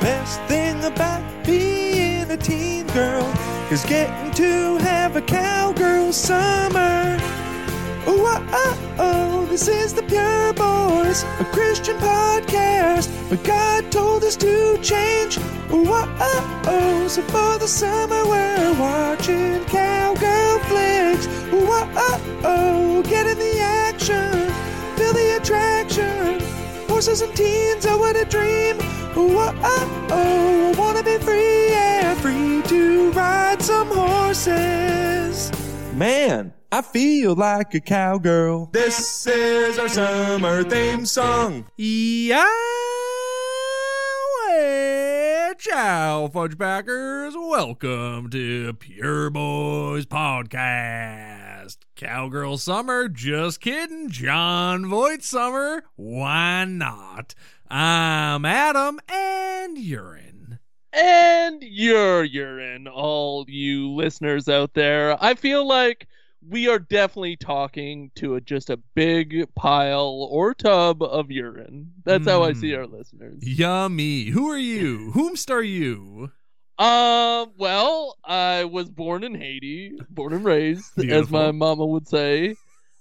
[0.00, 3.26] best thing about being a teen girl
[3.70, 7.16] is getting to have a cowgirl summer.
[8.06, 13.08] Oh, oh, oh, this is the Pure Boys, a Christian podcast.
[13.28, 15.38] But God told us to change.
[15.70, 15.84] Oh,
[16.18, 21.26] oh, oh, so for the summer we're watching cowgirl flicks.
[21.52, 24.32] Oh, oh, oh, get in the action,
[24.96, 26.40] feel the attraction.
[26.88, 28.78] Horses and teens, oh, what a dream.
[29.16, 35.50] Oh, oh, oh, I wanna be free and free to ride some horses.
[35.94, 38.70] Man, I feel like a cowgirl.
[38.72, 41.66] This is our summer theme song.
[41.76, 42.44] Yeah,
[45.58, 47.34] ciao, fudge packers.
[47.36, 51.78] Welcome to Pure Boys Podcast.
[51.96, 54.08] Cowgirl Summer, just kidding.
[54.08, 57.34] Jon Voight Summer, why not?
[57.70, 60.58] I'm Adam and Urine.
[60.92, 65.16] and you're urine, all you listeners out there.
[65.22, 66.08] I feel like
[66.48, 71.92] we are definitely talking to a, just a big pile or tub of urine.
[72.04, 72.78] That's how I see Mm.
[72.78, 73.38] our listeners.
[73.46, 74.24] Yummy.
[74.24, 75.12] Who are you?
[75.14, 76.32] Whomst are you?
[76.78, 82.56] Um, well, I was born in Haiti, born and raised, as my mama would say.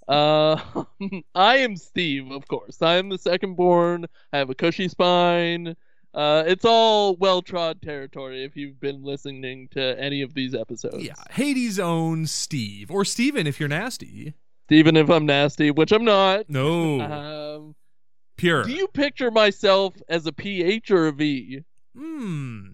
[0.09, 0.59] Uh,
[1.35, 2.81] I am Steve, of course.
[2.81, 4.07] I am the second born.
[4.33, 5.75] I have a cushy spine.
[6.13, 11.03] Uh, it's all well trod territory if you've been listening to any of these episodes.
[11.03, 12.89] Yeah, Haiti's own Steve.
[12.89, 14.33] Or Steven if you're nasty.
[14.71, 16.49] Even if I'm nasty, which I'm not.
[16.49, 17.01] No.
[17.01, 17.75] Um,
[18.37, 18.63] Pure.
[18.63, 21.63] do you picture myself as a PH or a V?
[21.95, 22.69] Hmm.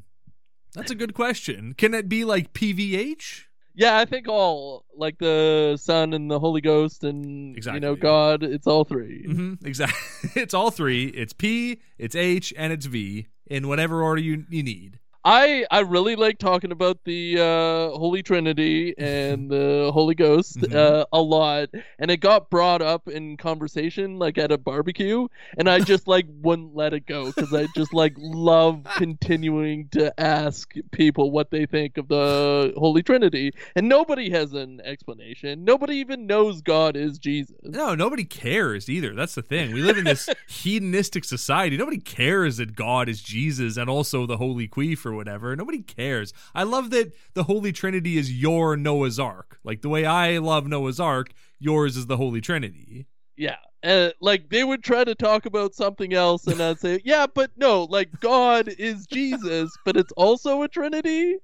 [0.73, 1.73] That's a good question.
[1.73, 3.43] Can it be like PVH?
[3.75, 7.77] Yeah, I think all like the Son and the Holy Ghost and exactly.
[7.77, 8.43] you know God.
[8.43, 9.67] It's all 3 Mm-hmm.
[9.67, 10.01] Exactly.
[10.41, 11.07] It's all three.
[11.07, 14.99] It's P, it's H, and it's V in whatever order you, you need.
[15.27, 20.75] I I really like talking about the uh, Holy Trinity and the Holy Ghost Mhm.
[20.75, 25.27] uh, a lot, and it got brought up in conversation like at a barbecue,
[25.57, 30.17] and I just like wouldn't let it go because I just like love continuing to
[30.19, 35.65] ask people what they think of the Holy Trinity, and nobody has an explanation.
[35.65, 37.55] Nobody even knows God is Jesus.
[37.63, 39.15] No, nobody cares either.
[39.15, 39.73] That's the thing.
[39.73, 41.77] We live in this hedonistic society.
[41.77, 45.55] Nobody cares that God is Jesus and also the Holy Queef or whatever.
[45.55, 46.33] Nobody cares.
[46.53, 49.59] I love that the Holy Trinity is your Noah's Ark.
[49.63, 53.07] Like the way I love Noah's Ark, yours is the Holy Trinity.
[53.37, 53.57] Yeah.
[53.83, 57.51] Uh, like they would try to talk about something else, and I'd say, "Yeah, but
[57.55, 61.37] no, like God is Jesus, but it's also a Trinity."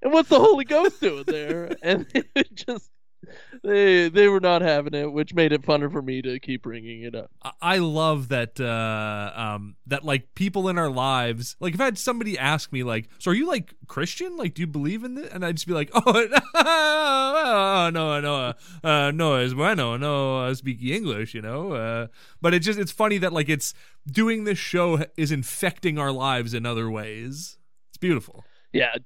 [0.00, 1.76] And what's the Holy Ghost doing there?
[1.82, 2.90] And it just
[3.62, 7.02] they they were not having it, which made it funner for me to keep bringing
[7.02, 7.30] it up.
[7.42, 11.84] I- I love that uh um that like people in our lives like if I
[11.84, 14.36] had somebody ask me like so are you like Christian?
[14.36, 15.32] Like do you believe in this?
[15.32, 20.82] And I'd just be like oh no no uh no es bueno no uh, speak
[20.82, 22.06] English you know uh.
[22.40, 23.74] But it just it's funny that like it's
[24.10, 27.56] doing this show is infecting our lives in other ways.
[27.90, 28.44] It's beautiful.
[28.72, 28.96] Yeah,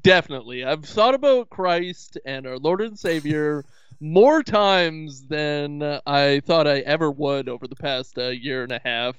[0.00, 0.64] definitely.
[0.64, 3.64] I've thought about Christ and our Lord and Savior
[4.00, 8.80] more times than I thought I ever would over the past uh, year and a
[8.84, 9.16] half,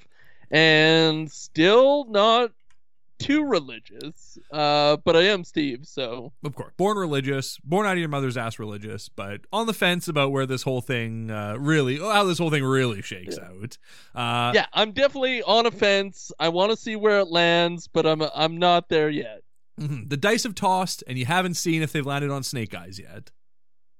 [0.50, 2.52] and still not
[3.18, 4.38] too religious.
[4.50, 8.36] Uh, but I am Steve, so of course born religious born out of your mother's
[8.36, 12.38] ass religious but on the fence about where this whole thing uh really how this
[12.38, 13.76] whole thing really shakes out
[14.14, 16.32] uh yeah, I'm definitely on a fence.
[16.40, 19.42] I want to see where it lands, but I'm I'm not there yet.
[19.80, 20.08] Mhm.
[20.08, 23.30] the dice have tossed and you haven't seen if they've landed on snake eyes yet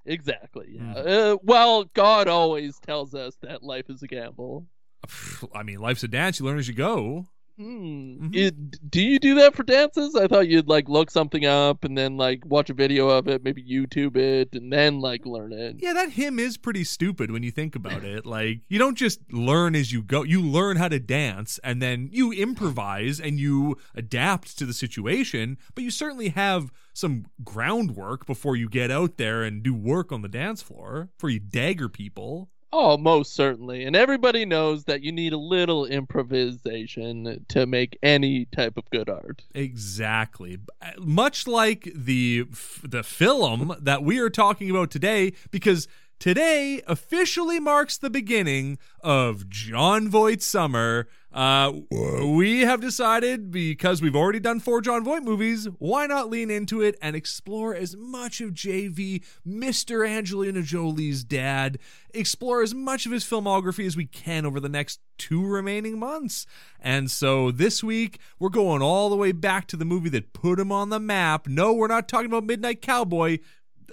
[0.06, 0.66] Exactly.
[0.76, 0.94] Yeah.
[0.94, 1.34] Mhm.
[1.34, 4.66] Uh, well, God always tells us that life is a gamble.
[5.54, 7.26] i mean life's a dance you learn as you go
[7.60, 8.28] Hmm.
[8.28, 8.34] Mhm.
[8.36, 10.14] It- do you do that for dances?
[10.16, 13.44] I thought you'd like look something up and then like watch a video of it,
[13.44, 15.76] maybe YouTube it, and then like learn it.
[15.78, 19.20] yeah that hymn is pretty stupid when you think about it like you don't just
[19.32, 23.76] learn as you go you learn how to dance and then you improvise and you
[23.94, 29.42] adapt to the situation but you certainly have some groundwork before you get out there
[29.42, 33.84] and do work on the dance floor before you dagger people Oh, most certainly.
[33.84, 39.08] And everybody knows that you need a little improvisation to make any type of good
[39.08, 39.42] art.
[39.54, 40.58] Exactly.
[40.98, 42.46] Much like the
[42.84, 45.88] the film that we are talking about today because
[46.20, 51.08] today officially marks the beginning of Jon Voight summer.
[51.32, 56.50] Uh, we have decided because we've already done four Jon Voight movies, why not lean
[56.50, 60.06] into it and explore as much of JV, Mr.
[60.06, 61.78] Angelina Jolie's dad,
[62.12, 66.46] explore as much of his filmography as we can over the next two remaining months.
[66.80, 70.60] And so this week, we're going all the way back to the movie that put
[70.60, 71.46] him on the map.
[71.46, 73.38] No, we're not talking about Midnight Cowboy.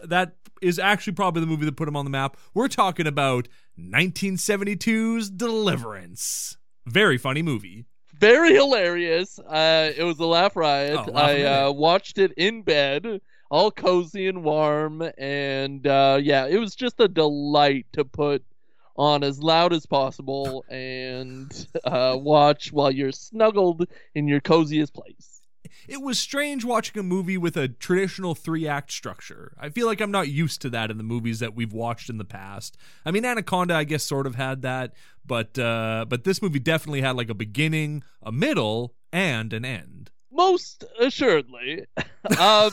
[0.04, 2.38] That is actually probably the movie that put him on the map.
[2.54, 3.48] We're talking about
[3.80, 6.58] 1972's Deliverance.
[6.86, 7.86] Very funny movie.
[8.20, 9.38] Very hilarious.
[9.40, 11.00] Uh, it was a laugh riot.
[11.08, 13.22] Oh, I uh, watched it in bed,
[13.52, 18.44] all cozy and warm, and uh, yeah, it was just a delight to put
[18.96, 25.37] on as loud as possible and uh, watch while you're snuggled in your coziest place.
[25.88, 29.54] It was strange watching a movie with a traditional three act structure.
[29.60, 32.18] I feel like I'm not used to that in the movies that we've watched in
[32.18, 32.78] the past.
[33.06, 34.94] I mean, Anaconda, I guess, sort of had that,
[35.26, 40.12] but uh, but this movie definitely had like a beginning, a middle, and an end.
[40.32, 41.86] Most assuredly.
[42.40, 42.72] um,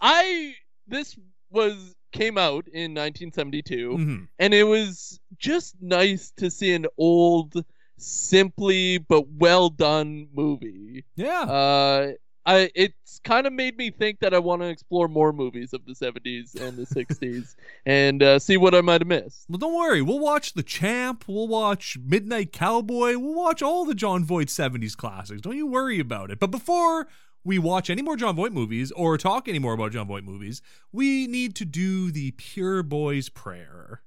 [0.00, 0.54] I
[0.86, 1.16] this
[1.50, 3.90] was came out in 1972.
[3.90, 4.28] Mhm.
[4.38, 7.64] and it was just nice to see an old
[7.98, 11.40] simply but well done movie Yeah.
[11.42, 12.12] uh
[12.48, 15.84] I, it's kind of made me think that I want to explore more movies of
[15.84, 17.56] the 70s and the 60s
[17.86, 19.46] and uh, see what I might have missed.
[19.48, 20.00] Well, don't worry.
[20.00, 21.24] We'll watch The Champ.
[21.26, 23.18] We'll watch Midnight Cowboy.
[23.18, 25.40] We'll watch all the Jon Voight 70s classics.
[25.40, 26.38] Don't you worry about it.
[26.38, 27.08] But before
[27.42, 30.62] we watch any more Jon Voight movies or talk any more about Jon Voight movies,
[30.92, 34.02] we need to do the Pure Boy's Prayer.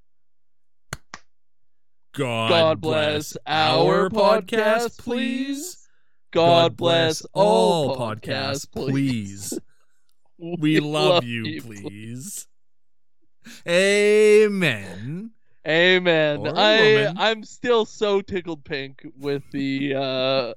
[2.13, 5.87] God, God bless our podcast, please.
[6.31, 9.57] God bless all podcasts, please.
[10.41, 12.47] We love you, please.
[13.67, 15.31] Amen.
[15.67, 16.39] Amen.
[16.39, 17.17] Or I woman.
[17.17, 20.53] I'm still so tickled pink with the uh,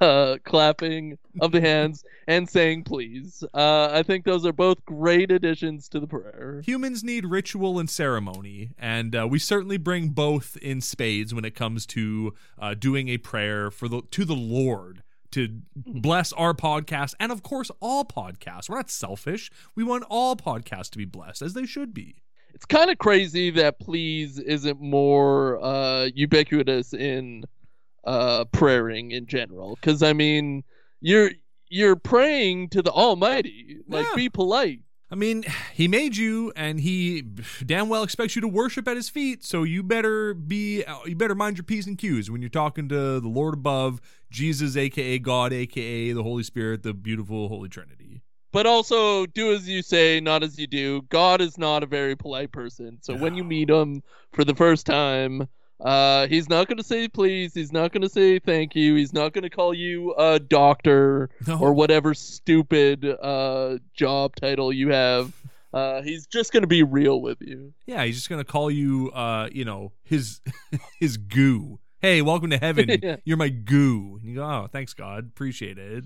[0.00, 3.44] uh, clapping of the hands and saying please.
[3.54, 6.62] Uh, I think those are both great additions to the prayer.
[6.64, 11.54] Humans need ritual and ceremony, and uh, we certainly bring both in spades when it
[11.54, 15.02] comes to uh, doing a prayer for the to the Lord
[15.32, 18.68] to bless our podcast and of course all podcasts.
[18.68, 19.50] We're not selfish.
[19.74, 22.22] We want all podcasts to be blessed as they should be.
[22.54, 27.44] It's kind of crazy that please isn't more uh, ubiquitous in
[28.06, 29.76] uh, praying in general.
[29.76, 30.64] Because I mean,
[31.00, 31.30] you're
[31.68, 33.78] you're praying to the Almighty.
[33.88, 34.14] Like, Yeah.
[34.14, 34.80] be polite.
[35.08, 37.22] I mean, he made you, and he
[37.64, 39.44] damn well expects you to worship at his feet.
[39.44, 43.20] So you better be, you better mind your p's and q's when you're talking to
[43.20, 44.00] the Lord above,
[44.30, 48.22] Jesus, aka God, aka the Holy Spirit, the beautiful Holy Trinity.
[48.52, 51.02] but also do as you say, not as you do.
[51.10, 52.98] God is not a very polite person.
[53.02, 54.02] So when you meet him
[54.32, 55.46] for the first time,
[55.80, 57.52] uh, he's not going to say please.
[57.54, 58.94] He's not going to say thank you.
[58.94, 64.72] He's not going to call you a doctor No, or whatever stupid uh, job title
[64.72, 65.32] you have.
[65.74, 67.74] Uh, he's just going to be real with you.
[67.86, 70.40] yeah, he's just gonna call you, uh, you know, his
[71.00, 71.78] his goo.
[72.00, 72.88] Hey, welcome to heaven.
[73.02, 73.16] Yeah.
[73.24, 74.18] You're my goo.
[74.20, 76.04] And you go, oh, thanks, God, appreciate it.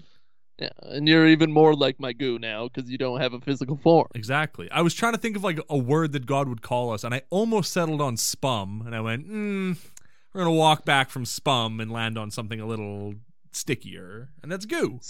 [0.61, 3.79] Yeah, and you're even more like my goo now because you don't have a physical
[3.79, 4.09] form.
[4.15, 4.71] Exactly.
[4.71, 7.15] I was trying to think of like a word that God would call us, and
[7.15, 9.79] I almost settled on spum, and I went, mm,
[10.33, 13.15] we're gonna walk back from spum and land on something a little
[13.53, 15.01] stickier, and that's goo.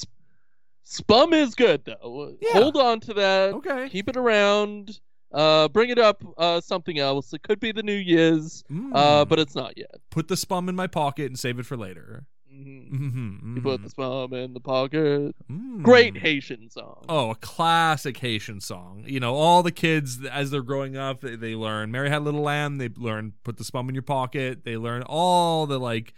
[0.85, 2.35] Spum is good though.
[2.41, 2.53] Yeah.
[2.53, 3.55] Hold on to that.
[3.55, 3.88] Okay.
[3.88, 5.00] keep it around.
[5.32, 6.25] Uh, bring it up.
[6.37, 7.32] Uh, something else.
[7.32, 8.64] It could be the New Year's.
[8.70, 8.91] Mm.
[8.93, 9.94] Uh, but it's not yet.
[10.11, 12.25] put the spum in my pocket and save it for later.
[12.52, 12.91] Mhm.
[12.93, 15.34] Mm-hmm, You put the spum in the pocket.
[15.51, 15.82] Mm.
[15.82, 17.05] Great Haitian song.
[17.08, 19.05] Oh, a classic Haitian song.
[19.06, 22.24] You know, all the kids as they're growing up, they, they learn "Mary Had a
[22.24, 26.13] Little Lamb." They learn "Put the Spum in Your Pocket." They learn all the like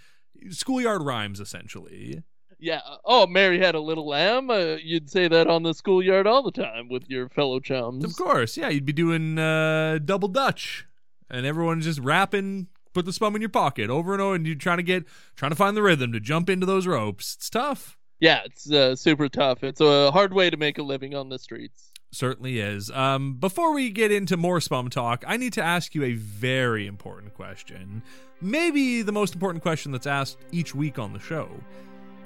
[0.51, 2.23] schoolyard rhymes, essentially.
[2.59, 2.81] Yeah.
[3.05, 4.49] Oh, Mary had a little lamb.
[4.49, 8.05] Uh, you'd say that on the schoolyard all the time with your fellow chums.
[8.05, 8.69] Of course, yeah.
[8.69, 10.87] You'd be doing uh, double Dutch,
[11.29, 12.69] and everyone's just rapping.
[12.93, 15.05] Put the spum in your pocket over and over, and you're trying to get,
[15.37, 17.35] trying to find the rhythm to jump into those ropes.
[17.37, 17.97] It's tough.
[18.21, 19.65] Yeah, it's uh, super tough.
[19.65, 21.91] It's a hard way to make a living on the streets.
[22.13, 22.91] Certainly is.
[22.91, 26.87] Um, before we get into more spum talk, I need to ask you a very
[26.87, 28.03] important question.
[28.41, 31.49] Maybe the most important question that's asked each week on the show.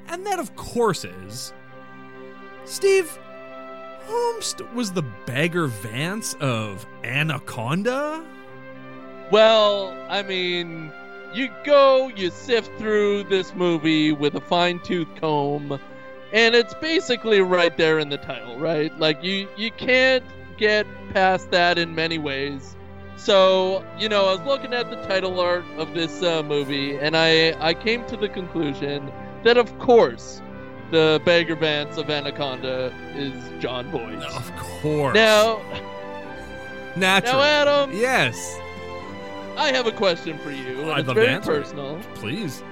[0.09, 1.53] And that, of course, is
[2.65, 3.17] Steve,
[4.07, 8.25] whomst was the Bagger Vance of Anaconda?
[9.31, 10.93] Well, I mean,
[11.33, 15.81] you go, you sift through this movie with a fine tooth comb,
[16.33, 18.97] and it's basically right there in the title, right?
[18.99, 20.25] Like you, you can't
[20.57, 22.77] get past that in many ways.
[23.17, 27.17] So, you know, I was looking at the title art of this uh, movie, and
[27.17, 29.11] I I came to the conclusion
[29.43, 30.43] that, of course,
[30.91, 34.23] the Bagger Vance of Anaconda is Jon Voight.
[34.23, 35.15] Of course.
[35.15, 35.61] Now,
[36.95, 37.39] Natural.
[37.39, 38.59] now, Adam, yes.
[39.57, 40.91] I have a question for you.
[40.91, 41.99] I'd it's love to very answer personal.
[42.15, 42.63] Please.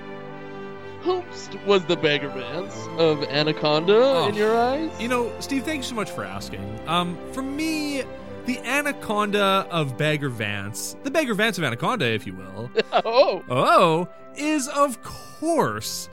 [1.02, 4.28] Whomst was the Bagger Vance of Anaconda Oh.
[4.28, 4.90] in your eyes?
[5.00, 6.80] You know, Steve, thank you so much for asking.
[6.86, 8.02] Um, for me,
[8.46, 14.08] the Anaconda of Bagger Vance, the Bagger Vance of Anaconda, if you will, oh, oh,
[14.36, 16.08] is of course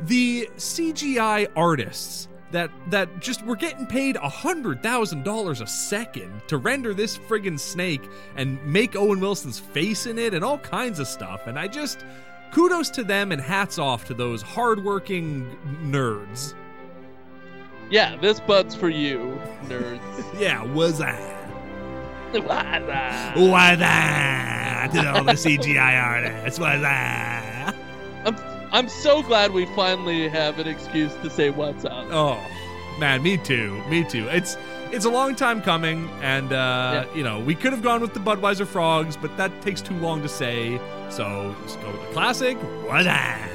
[0.00, 6.42] the CGI artists that that just we're getting paid a hundred thousand dollars a second
[6.48, 10.98] to render this friggin' snake and make Owen Wilson's face in it and all kinds
[11.00, 11.46] of stuff.
[11.46, 12.04] And I just
[12.52, 16.54] kudos to them and hats off to those hardworking nerds.
[17.90, 20.00] yeah, this butt's for you, nerds.
[20.40, 21.32] Yeah, was I?
[22.32, 23.32] Wada.
[23.36, 24.88] Was I?
[24.92, 27.74] To all the CGI artists, was I?
[28.24, 28.34] I'm
[28.72, 32.06] I'm so glad we finally have an excuse to say what's up.
[32.10, 32.40] Oh,
[32.98, 33.82] man, me too.
[33.88, 34.28] Me too.
[34.28, 34.56] It's
[34.92, 38.20] it's a long time coming, and uh, you know we could have gone with the
[38.20, 40.80] Budweiser frogs, but that takes too long to say.
[41.10, 42.56] So just go with the classic.
[42.88, 43.52] Was I?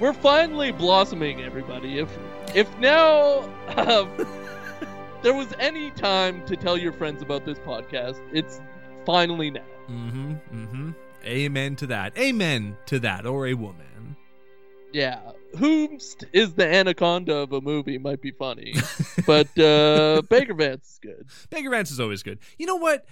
[0.00, 1.98] We're finally blossoming, everybody.
[1.98, 2.08] If
[2.54, 3.40] if now
[3.76, 4.10] um,
[5.22, 8.60] there was any time to tell your friends about this podcast, it's
[9.04, 9.60] finally now.
[9.90, 10.32] Mm-hmm.
[10.32, 10.90] Mm-hmm.
[11.24, 12.16] Amen to that.
[12.18, 13.26] Amen to that.
[13.26, 14.16] Or a woman.
[14.92, 15.20] Yeah,
[15.54, 18.74] whomst is the anaconda of a movie might be funny,
[19.26, 21.28] but uh, Baker Vance is good.
[21.48, 22.40] Bagger Vance is always good.
[22.58, 23.06] You know what?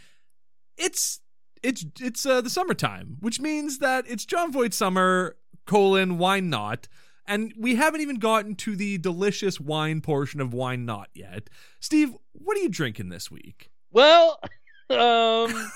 [0.76, 1.20] It's
[1.62, 5.36] it's it's uh, the summertime, which means that it's Jon Voight summer
[5.66, 6.88] colon why not?
[7.26, 11.50] And we haven't even gotten to the delicious wine portion of wine not yet.
[11.78, 13.70] Steve, what are you drinking this week?
[13.92, 14.40] Well,
[14.90, 15.70] um,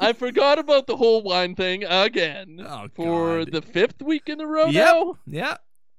[0.00, 4.46] I forgot about the whole wine thing again Oh, for the fifth week in a
[4.46, 4.84] row Yep.
[4.84, 5.18] now.
[5.26, 5.56] Yeah.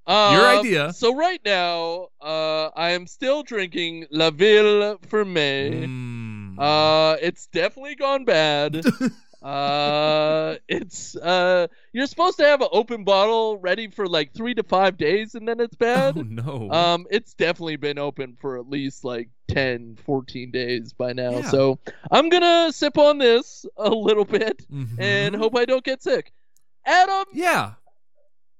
[0.07, 0.93] Uh, Your idea.
[0.93, 5.85] So right now, uh, I am still drinking La Ville Fermée.
[5.85, 6.59] Mm.
[6.59, 8.83] Uh, it's definitely gone bad.
[9.41, 14.63] uh, it's uh, you're supposed to have an open bottle ready for like three to
[14.63, 16.17] five days, and then it's bad.
[16.17, 16.69] oh no.
[16.71, 21.31] Um, it's definitely been open for at least like 10, 14 days by now.
[21.31, 21.49] Yeah.
[21.49, 21.79] So
[22.11, 24.99] I'm gonna sip on this a little bit Mhm.
[24.99, 26.31] and hope I don't get sick.
[26.85, 27.73] Adam, Yeah.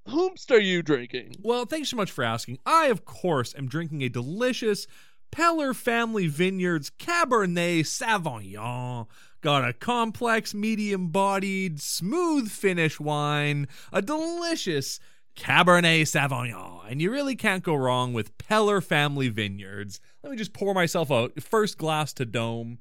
[0.08, 1.36] whomst are you drinking?
[1.42, 2.58] Well, thanks so much for asking.
[2.66, 4.86] I, of course, am drinking a delicious
[5.32, 9.06] Peller Family Vineyards Cabernet Sauvignon.
[9.40, 15.00] Got a complex, medium bodied, smooth finish wine, a delicious
[15.34, 16.82] Cabernet Sauvignon.
[16.88, 20.00] And you really can't go wrong with Peller Family Vineyards.
[20.22, 21.42] Let me just pour myself out.
[21.42, 22.78] First glass to dome.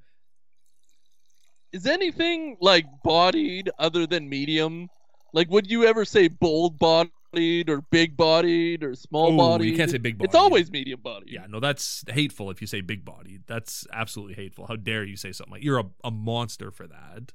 [1.71, 4.89] Is anything like bodied other than medium?
[5.33, 9.69] Like, would you ever say bold bodied or big bodied or small bodied?
[9.71, 10.29] you can't say big bodied.
[10.29, 11.29] It's always medium bodied.
[11.29, 13.43] Yeah, no, that's hateful if you say big bodied.
[13.47, 14.65] That's absolutely hateful.
[14.67, 17.31] How dare you say something like you're a, a monster for that.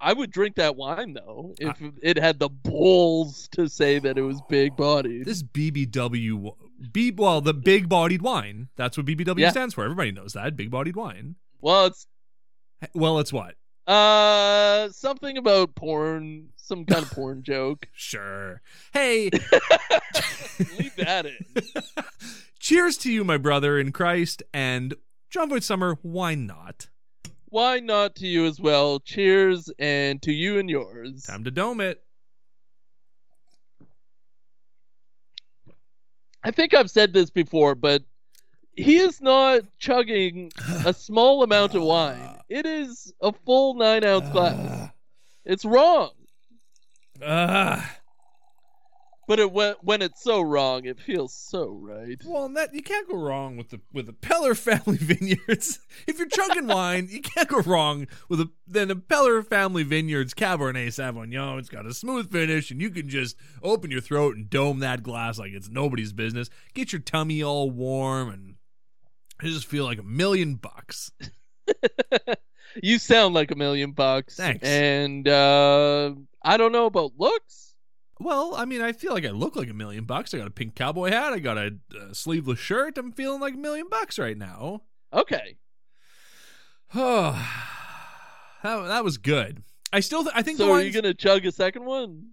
[0.00, 4.22] I would drink that wine though if it had the balls to say that it
[4.22, 5.24] was big bodied.
[5.26, 6.54] This BBW,
[6.92, 8.68] B, well, the big bodied wine.
[8.76, 9.50] That's what BBW Yeah.
[9.50, 9.84] stands for.
[9.84, 10.56] Everybody knows that.
[10.56, 11.36] Big bodied wine.
[11.60, 12.06] Well, it's
[12.94, 13.54] Well, it's what?
[13.86, 17.88] Uh something about porn, some kind of porn joke.
[17.92, 18.60] Sure.
[18.92, 19.30] Hey,
[20.78, 21.62] Leave that in.
[22.58, 24.94] cheers to you, my brother in Christ, and
[25.30, 25.98] Jon Voight Summer.
[26.02, 26.88] Why not?
[27.46, 29.00] Why not to you as well?
[29.00, 31.24] Cheers and to you and yours.
[31.24, 32.02] Time to dome it.
[36.44, 38.02] I think I've said this before, but
[38.74, 40.50] he is not chugging
[40.86, 42.31] a small amount of wine.
[42.48, 44.90] It is a full nine ounce glass.
[45.44, 46.10] It's wrong.
[47.20, 47.82] Uh,
[49.28, 52.20] But it when, when it's so wrong, it feels so right.
[52.26, 55.78] well, that you can't go wrong with the with the Peller Family Vineyards.
[56.06, 60.34] if you're chugging wine, you can't go wrong with a then a Peller Family Vineyards
[60.34, 61.58] Cabernet Sauvignon.
[61.60, 65.02] It's got a smooth finish, and you can just open your throat and dome that
[65.04, 66.50] glass like it's nobody's business.
[66.74, 68.56] Get your tummy all warm, and
[69.40, 71.12] I just feel like a million bucks.
[72.82, 74.36] You sound like a million bucks.
[74.36, 74.66] Thanks.
[74.66, 77.74] And uh, I don't know about looks.
[78.18, 80.32] Well, I mean, I feel like I look like a million bucks.
[80.32, 81.32] I got a pink cowboy hat.
[81.32, 82.96] I got a, uh sleeveless shirt.
[82.96, 84.82] I'm feeling like a million bucks right now.
[85.12, 85.58] Okay.
[86.94, 87.32] Oh,
[88.62, 89.62] that, that was good.
[89.92, 92.30] I still, th- I think So are you gonna chug a second one?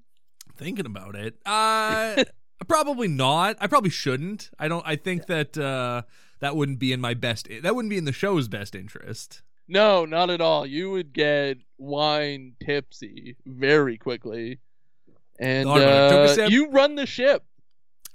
[0.55, 1.35] thinking about it.
[1.45, 2.23] Uh,
[2.67, 3.55] probably not.
[3.59, 4.51] I probably shouldn't.
[4.59, 4.85] I don't.
[4.85, 6.03] I think that uh,
[6.39, 7.47] that wouldn't be in my best.
[7.61, 9.41] That wouldn't be in the show's best interest.
[9.67, 10.65] No, not at all.
[10.65, 14.59] You would get wine tipsy very quickly.
[15.39, 16.27] And Thought about it.
[16.27, 17.43] Took a uh, you run the ship.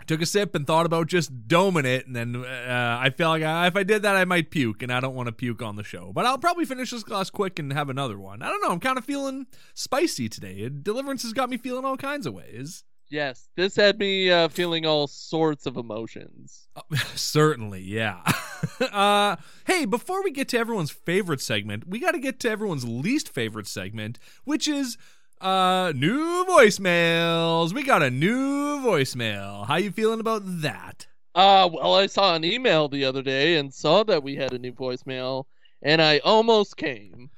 [0.00, 3.28] I took a sip and thought about just doming it, and then uh, I feel
[3.28, 5.62] like I, if I did that, I might puke, and I don't want to puke
[5.62, 6.12] on the show.
[6.12, 8.42] But I'll probably finish this glass quick and have another one.
[8.42, 8.70] I don't know.
[8.70, 10.68] I'm kind of feeling spicy today.
[10.68, 12.84] Deliverance has got me feeling all kinds of ways.
[13.10, 16.66] Yes, this had me uh, feeling all sorts of emotions.
[17.14, 18.22] Certainly, yeah.
[18.80, 22.84] uh, hey, before we get to everyone's favorite segment, we got to get to everyone's
[22.84, 24.96] least favorite segment, which is
[25.40, 27.74] uh new voicemails.
[27.74, 29.66] We got a new voicemail.
[29.66, 31.06] How you feeling about that?
[31.34, 34.58] Uh, well, I saw an email the other day and saw that we had a
[34.58, 35.44] new voicemail,
[35.82, 37.30] and I almost came.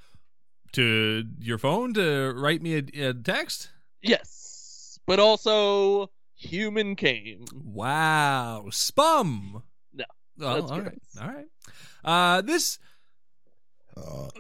[0.73, 3.71] To your phone to write me a, a text?
[4.03, 4.36] Yes,
[5.07, 7.45] but also human came.
[7.55, 9.63] Wow, spum.
[9.93, 10.05] No,
[10.39, 11.23] well, that's all right, gross.
[11.23, 11.47] all right.
[12.05, 12.79] Uh, this.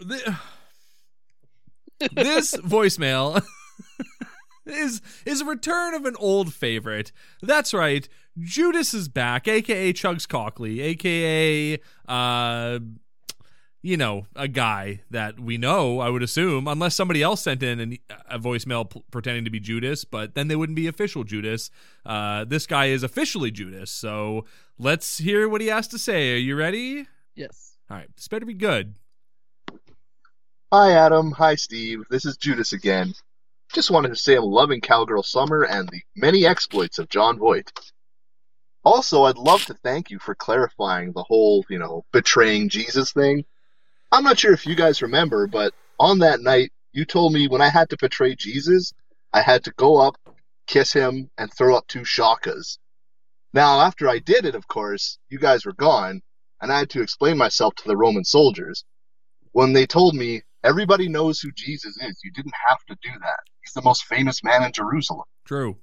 [0.06, 0.34] thi-
[2.12, 3.42] this voicemail
[4.66, 7.12] is is a return of an old favorite.
[7.42, 8.06] That's right.
[8.38, 12.78] Judas is back, aka Chugs Cockley, aka uh
[13.86, 17.78] you know, a guy that we know, I would assume, unless somebody else sent in
[17.78, 21.70] an, a voicemail p- pretending to be Judas, but then they wouldn't be official Judas.
[22.04, 23.92] Uh, this guy is officially Judas.
[23.92, 24.44] So
[24.76, 26.34] let's hear what he has to say.
[26.34, 27.06] Are you ready?
[27.36, 27.76] Yes.
[27.88, 28.96] All right, this better be good.
[30.72, 31.30] Hi, Adam.
[31.30, 32.02] Hi, Steve.
[32.10, 33.14] This is Judas again.
[33.72, 37.70] Just wanted to say I'm loving Cowgirl Summer and the many exploits of Jon Voight.
[38.84, 43.44] Also, I'd love to thank you for clarifying the whole, you know, betraying Jesus thing.
[44.16, 47.60] I'm not sure if you guys remember, but on that night, you told me when
[47.60, 48.94] I had to portray Jesus,
[49.34, 50.16] I had to go up,
[50.66, 52.78] kiss him, and throw up two shakas.
[53.52, 56.22] Now, after I did it, of course, you guys were gone,
[56.62, 58.86] and I had to explain myself to the Roman soldiers
[59.52, 62.18] when they told me everybody knows who Jesus is.
[62.24, 63.40] You didn't have to do that.
[63.62, 65.26] He's the most famous man in Jerusalem.
[65.44, 65.76] True.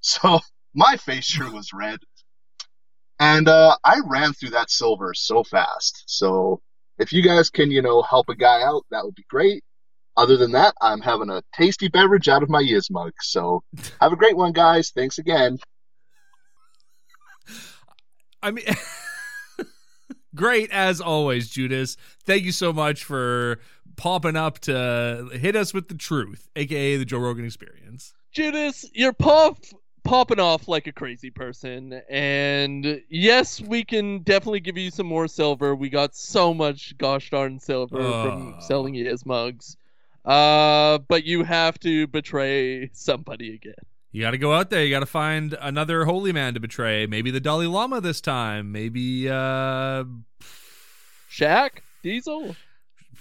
[0.00, 0.40] So
[0.74, 1.98] my face sure was red.
[3.20, 6.04] And uh, I ran through that silver so fast.
[6.06, 6.62] So
[6.98, 9.62] if you guys can, you know, help a guy out, that would be great.
[10.16, 13.12] Other than that, I'm having a tasty beverage out of my Yiz mug.
[13.20, 13.62] So
[14.00, 14.90] have a great one, guys.
[14.90, 15.58] Thanks again.
[18.42, 18.64] I mean,
[20.34, 21.96] great as always, Judas.
[22.24, 23.58] Thank you so much for
[23.96, 28.12] popping up to hit us with the truth, aka the Joe Rogan Experience.
[28.32, 29.58] Judas, you're pop
[30.04, 35.26] popping off like a crazy person, and yes, we can definitely give you some more
[35.26, 35.74] silver.
[35.74, 38.60] We got so much gosh darn silver from Uh.
[38.60, 39.76] selling you his mugs.
[40.24, 43.74] Uh, but you have to betray somebody again.
[44.12, 44.84] You got to go out there.
[44.84, 47.06] You got to find another holy man to betray.
[47.06, 48.70] Maybe the Dalai Lama this time.
[48.72, 50.04] Maybe, uh,
[51.30, 51.70] Shaq,
[52.02, 52.54] Diesel.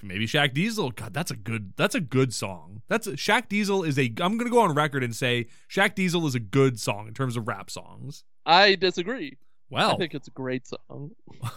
[0.04, 0.92] Maybe Shaq Diesel.
[0.92, 1.74] God, that's a good.
[1.78, 2.82] That's a good song.
[2.88, 4.14] That's Shaq Diesel is a.
[4.22, 7.38] I'm gonna go on record and say Shaq Diesel is a good song in terms
[7.38, 8.24] of rap songs.
[8.46, 9.38] I disagree.
[9.70, 11.12] Well, I think it's a great song.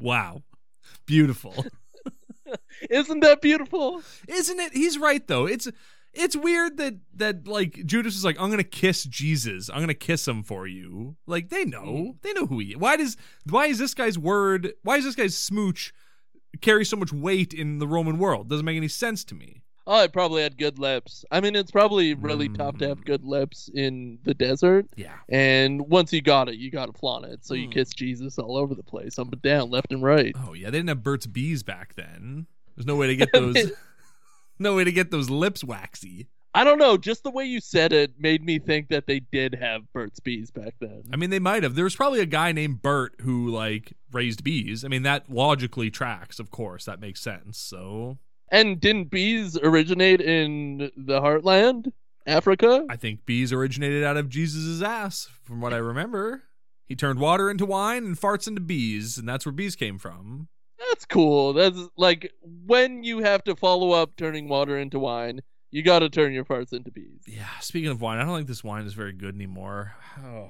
[0.00, 0.42] wow,
[1.06, 1.64] beautiful.
[2.90, 4.02] Isn't that beautiful?
[4.28, 5.68] isn't it he's right though it's
[6.12, 10.28] it's weird that that like judas is like i'm gonna kiss jesus i'm gonna kiss
[10.28, 12.22] him for you like they know Mm.
[12.22, 13.16] they know who he is why does
[13.50, 15.92] why is this guy's word why is this guy's smooch
[16.60, 20.02] carry so much weight in the roman world doesn't make any sense to me Oh,
[20.02, 21.24] it probably had good lips.
[21.30, 23.04] I mean, it's probably really tough to have Mm.
[23.04, 24.86] good lips in the desert.
[24.96, 27.44] yeah And once you got it, you got to flaunt it.
[27.44, 27.70] So you Hmm.
[27.70, 30.34] kiss Jesus all over the place, up and down, left and right.
[30.44, 33.70] oh yeah they didn't have burt's bees back then there's no way to get those
[34.58, 36.96] no way to get those lips waxy I don't know.
[36.96, 40.50] Just the way you said it made me think that they did have Burt's Bees
[40.50, 41.02] back then.
[41.12, 41.74] I mean, they might have.
[41.74, 44.82] There was probably a guy named Bert who like raised bees.
[44.82, 46.38] I mean, that logically tracks.
[46.38, 47.58] Of course, that makes sense.
[47.58, 48.16] So
[48.50, 51.92] And didn't bees originate in the heartland,
[52.26, 52.86] Africa?
[52.88, 56.44] I think bees originated out of Jesus' ass, from what I remember.
[56.86, 60.48] He turned water into wine and farts into bees, and that's where bees came from.
[60.78, 61.52] That's cool.
[61.52, 65.40] That's like when you have to follow up turning water into wine,
[65.70, 67.20] you got to turn your parts into bees.
[67.26, 67.46] Yeah.
[67.60, 69.94] Speaking of wine, I don't think this wine is very good anymore.
[70.24, 70.48] Oh,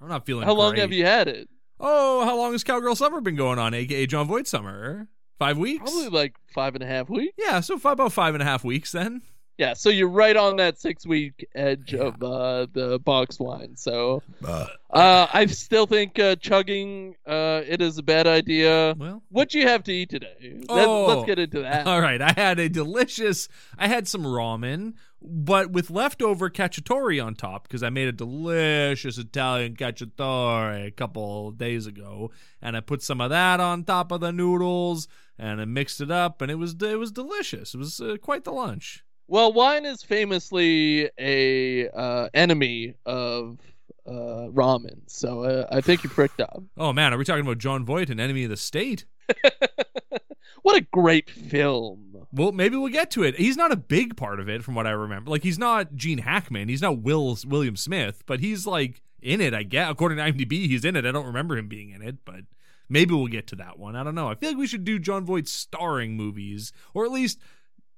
[0.00, 0.42] I'm not feeling.
[0.42, 0.46] It.
[0.46, 1.48] How long have you had it?
[1.78, 3.74] Oh, how long has Cowgirl Summer been going on?
[3.74, 5.08] AKA Jon Voight Summer.
[5.38, 5.82] Five weeks.
[5.90, 7.34] Probably like five and a half weeks.
[7.36, 9.20] Yeah, so fi- about five and a half weeks then.
[9.58, 13.74] Yeah, so you're right on that six week edge of uh, the box wine.
[13.74, 18.94] So uh, I still think uh, chugging uh, it is a bad idea.
[18.98, 20.36] Well, What do you have to eat today?
[20.68, 21.06] Let's, Oh.
[21.06, 21.86] let's get into that.
[21.86, 22.20] all right.
[22.20, 23.48] I had a delicious.
[23.78, 24.92] I had some ramen,
[25.22, 31.50] but with leftover cacciatore on top because I made a delicious Italian cacciatore a couple
[31.52, 35.64] days ago, and I put some of that on top of the noodles, and I
[35.64, 37.74] mixed it up, and it was it was delicious.
[37.74, 39.02] It was uh, quite the lunch.
[39.28, 43.58] Well, wine is famously a uh, enemy of
[44.06, 46.62] uh, ramen, so uh, I think you pricked up.
[46.78, 49.04] Oh man, are we talking about Jon Voight, an enemy of the state?
[50.62, 52.26] what a great film!
[52.32, 53.36] Well, maybe we'll get to it.
[53.36, 55.30] He's not a big part of it, from what I remember.
[55.30, 56.68] Like he's not Gene Hackman.
[56.68, 59.54] He's not Will William Smith, but he's like in it.
[59.54, 61.04] I guess according to IMDb, he's in it.
[61.04, 62.42] I don't remember him being in it, but
[62.88, 63.96] maybe we'll get to that one.
[63.96, 64.28] I don't know.
[64.28, 67.38] I feel like we should do Jon Voight starring movies, or at least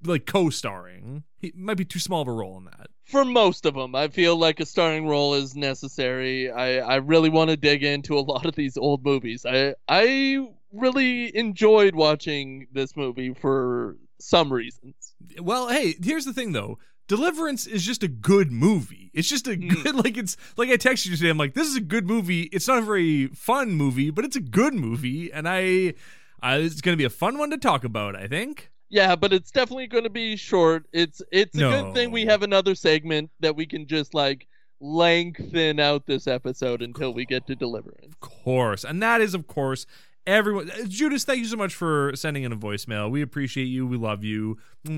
[0.05, 1.25] like co-starring.
[1.39, 2.89] He might be too small of a role in that.
[3.05, 6.51] For most of them, I feel like a starring role is necessary.
[6.51, 9.47] I, I really want to dig into a lot of these old movies.
[9.47, 15.15] I I really enjoyed watching this movie for some reasons.
[15.41, 16.79] Well, hey, here's the thing though.
[17.07, 19.11] Deliverance is just a good movie.
[19.15, 19.83] It's just a Mm.
[19.83, 21.31] good like it's like I texted you today.
[21.31, 22.43] I'm like, this is a good movie.
[22.53, 25.95] It's not a very fun movie, but it's a good movie, and I,
[26.43, 28.15] I it's gonna be a fun one to talk about.
[28.15, 28.71] I think.
[28.91, 30.87] Yeah, but it's definitely going to be short.
[30.93, 34.47] It's it's a good thing we have another segment that we can just like
[34.81, 38.07] lengthen out this episode until we get to Deliverance.
[38.07, 39.87] Of course, and that is of course
[40.27, 40.71] everyone.
[40.89, 43.11] Judas, thank you so much for sending in a voicemail.
[43.11, 43.87] We appreciate you.
[43.87, 44.59] We love you.
[44.85, 44.93] We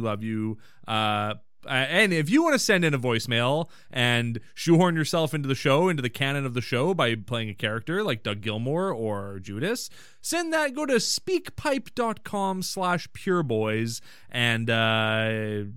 [0.00, 0.58] love you.
[0.86, 1.34] Uh.
[1.66, 5.54] Uh, and if you want to send in a voicemail and shoehorn yourself into the
[5.54, 9.38] show, into the canon of the show by playing a character like Doug Gilmore or
[9.40, 10.74] Judas, send that.
[10.74, 15.70] Go to speakpipe.com slash pureboys and uh,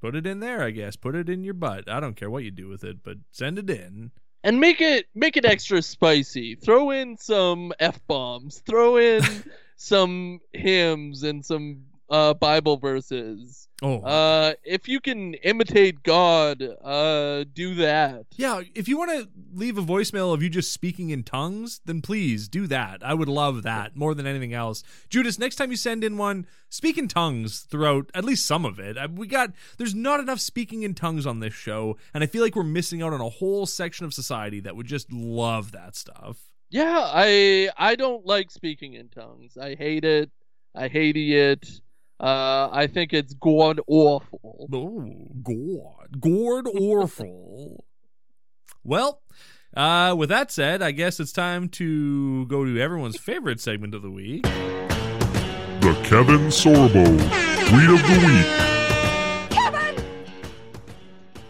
[0.00, 0.96] put it in there, I guess.
[0.96, 1.88] Put it in your butt.
[1.88, 4.10] I don't care what you do with it, but send it in.
[4.44, 6.54] And make it make it extra spicy.
[6.54, 8.62] Throw in some f bombs.
[8.64, 9.22] Throw in
[9.76, 13.68] some hymns and some uh, Bible verses.
[13.82, 18.24] Oh, Uh, if you can imitate God, uh, do that.
[18.36, 22.00] Yeah, if you want to leave a voicemail of you just speaking in tongues, then
[22.00, 23.04] please do that.
[23.04, 24.82] I would love that more than anything else.
[25.10, 28.78] Judas, next time you send in one, speak in tongues throughout at least some of
[28.78, 28.96] it.
[28.96, 32.42] Uh, We got there's not enough speaking in tongues on this show, and I feel
[32.42, 35.96] like we're missing out on a whole section of society that would just love that
[35.96, 36.38] stuff.
[36.70, 39.58] Yeah, I I don't like speaking in tongues.
[39.58, 40.30] I hate it.
[40.74, 41.80] I hate it.
[42.18, 44.68] Uh, I think it's god awful.
[44.72, 46.20] Oh, God.
[46.20, 47.84] Gourd Orful.
[48.84, 49.20] well,
[49.76, 54.00] uh, with that said, I guess it's time to go to everyone's favorite segment of
[54.02, 54.42] the week.
[54.44, 58.46] The Kevin Sorbo Tweet of the Week.
[59.50, 60.04] Kevin!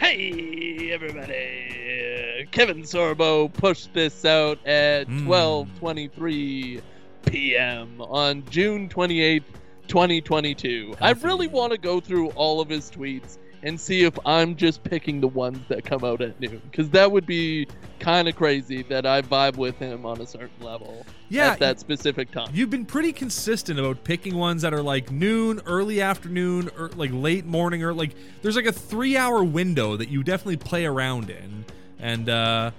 [0.01, 2.49] Hey, everybody!
[2.51, 5.27] Kevin Sorbo pushed this out at Mm.
[5.27, 6.81] 12:23
[7.27, 8.01] p.m.
[8.01, 9.43] on June 28th,
[9.88, 10.94] 2022.
[11.01, 14.85] I really want to go through all of his tweets and see if I'm just
[14.85, 17.66] picking the ones that come out at noon, because that would be
[17.99, 21.81] kind of crazy that I vibe with him on a certain level Yeah, at that
[21.81, 22.49] specific time.
[22.53, 27.11] You've been pretty consistent about picking ones that are like noon, early afternoon, or like
[27.12, 31.31] late morning, or like there's like a three hour window that you definitely play around
[31.31, 31.64] in,
[31.99, 32.70] and uh,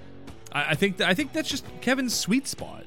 [0.53, 2.85] I, I think that, I think that's just Kevin's sweet spot.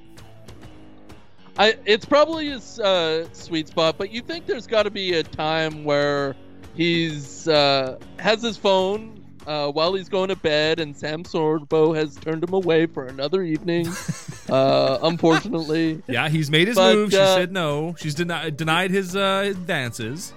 [1.60, 5.22] I it's probably his uh, sweet spot, but you think there's got to be a
[5.22, 6.34] time where
[6.74, 12.16] he's uh, has his phone uh, while he's going to bed, and Sam Sorbo has
[12.16, 13.88] turned him away for another evening.
[14.48, 17.10] uh, unfortunately, Yeah, he's made his But, move.
[17.10, 17.94] She uh, said no.
[17.98, 20.32] She's deni- denied his uh, advances.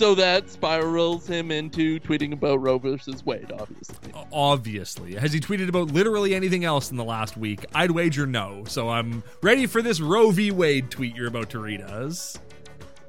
[0.00, 3.52] So that spirals him into tweeting about Roe versus Wade.
[3.52, 7.66] Obviously, Obviously, has he tweeted about literally anything else in the last week?
[7.74, 8.64] I'd wager no.
[8.66, 10.52] So I'm ready for this Roe v.
[10.52, 12.38] Wade tweet you're about to read us.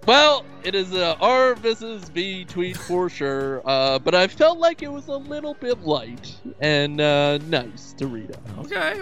[0.06, 3.62] well, it is a R versus V tweet for sure.
[3.64, 8.08] Uh, but I felt like it was a little bit light and uh, nice to
[8.08, 8.66] read out.
[8.66, 9.02] Okay.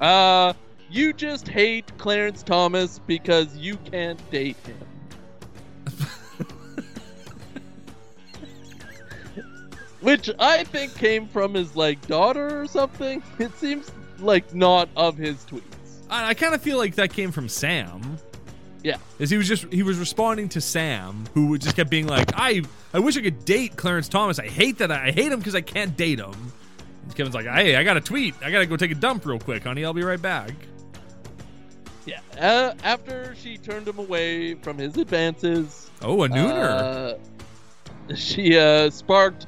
[0.00, 0.52] Uh,
[0.88, 4.76] you just hate Clarence Thomas because you can't date him.
[10.02, 13.22] Which I think came from his like daughter or something.
[13.38, 15.62] It seems like not of his tweets.
[16.10, 18.18] I, I kind of feel like that came from Sam.
[18.82, 18.96] Yeah.
[19.20, 22.62] As he was just he was responding to Sam, who just kept being like, "I
[22.92, 24.38] I wish I could date Clarence Thomas.
[24.40, 24.90] I hate that.
[24.90, 26.34] I, I hate him because I can't date him."
[27.04, 28.34] And Kevin's like, "Hey, I got to tweet.
[28.42, 29.84] I got to go take a dump real quick, honey.
[29.84, 30.50] I'll be right back."
[32.06, 32.18] Yeah.
[32.36, 37.16] Uh, after she turned him away from his advances, Oh, a nooner.
[38.10, 39.46] uh, she uh, sparked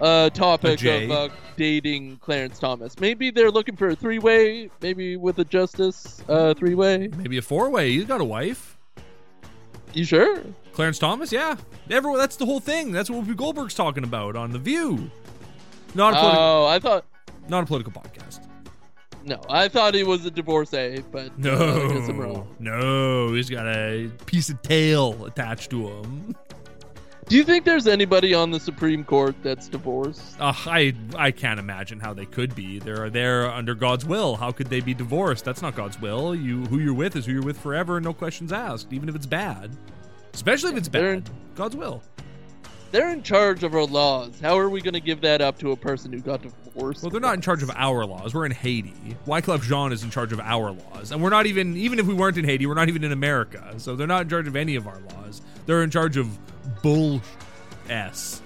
[0.00, 2.98] a topic of uh, dating Clarence Thomas.
[3.00, 7.08] Maybe they're looking for a three-way, maybe with a justice uh, three-way.
[7.16, 7.90] Maybe a four way.
[7.92, 8.76] He's got a wife.
[9.92, 10.42] You sure?
[10.72, 11.56] Clarence Thomas, yeah.
[11.90, 12.92] Everyone, that's the whole thing.
[12.92, 15.10] That's what Whoopi Goldberg's talking about on The View.
[15.94, 17.04] Not a, politi- Oh, I thought
[17.48, 18.46] not a political podcast.
[19.24, 22.56] no, I thought he was a divorcee, but uh, I guess I'm No, wrong.
[22.58, 26.34] no, he's got a piece of tail attached to him.
[27.28, 30.40] Do you think there's anybody on the Supreme Court that's divorced?
[30.40, 32.78] Uh, I I can't imagine how they could be.
[32.78, 34.36] They're there under God's will.
[34.36, 35.44] How could they be divorced?
[35.44, 36.36] That's not God's will.
[36.36, 39.26] You who you're with is who you're with forever, no questions asked, even if it's
[39.26, 39.76] bad.
[40.34, 41.28] Especially if it's bad.
[41.56, 42.00] God's will.
[42.92, 44.38] They're in charge of our laws.
[44.40, 47.02] How are we going to give that up to a person who got divorced?
[47.02, 48.34] Well, they're not in charge of our laws.
[48.34, 48.94] We're in Haiti.
[49.26, 52.14] Wyclef Jean is in charge of our laws, and we're not even even if we
[52.14, 53.74] weren't in Haiti, we're not even in America.
[53.78, 55.42] So they're not in charge of any of our laws.
[55.66, 56.28] They're in charge of
[56.82, 57.20] bull
[57.88, 58.42] s.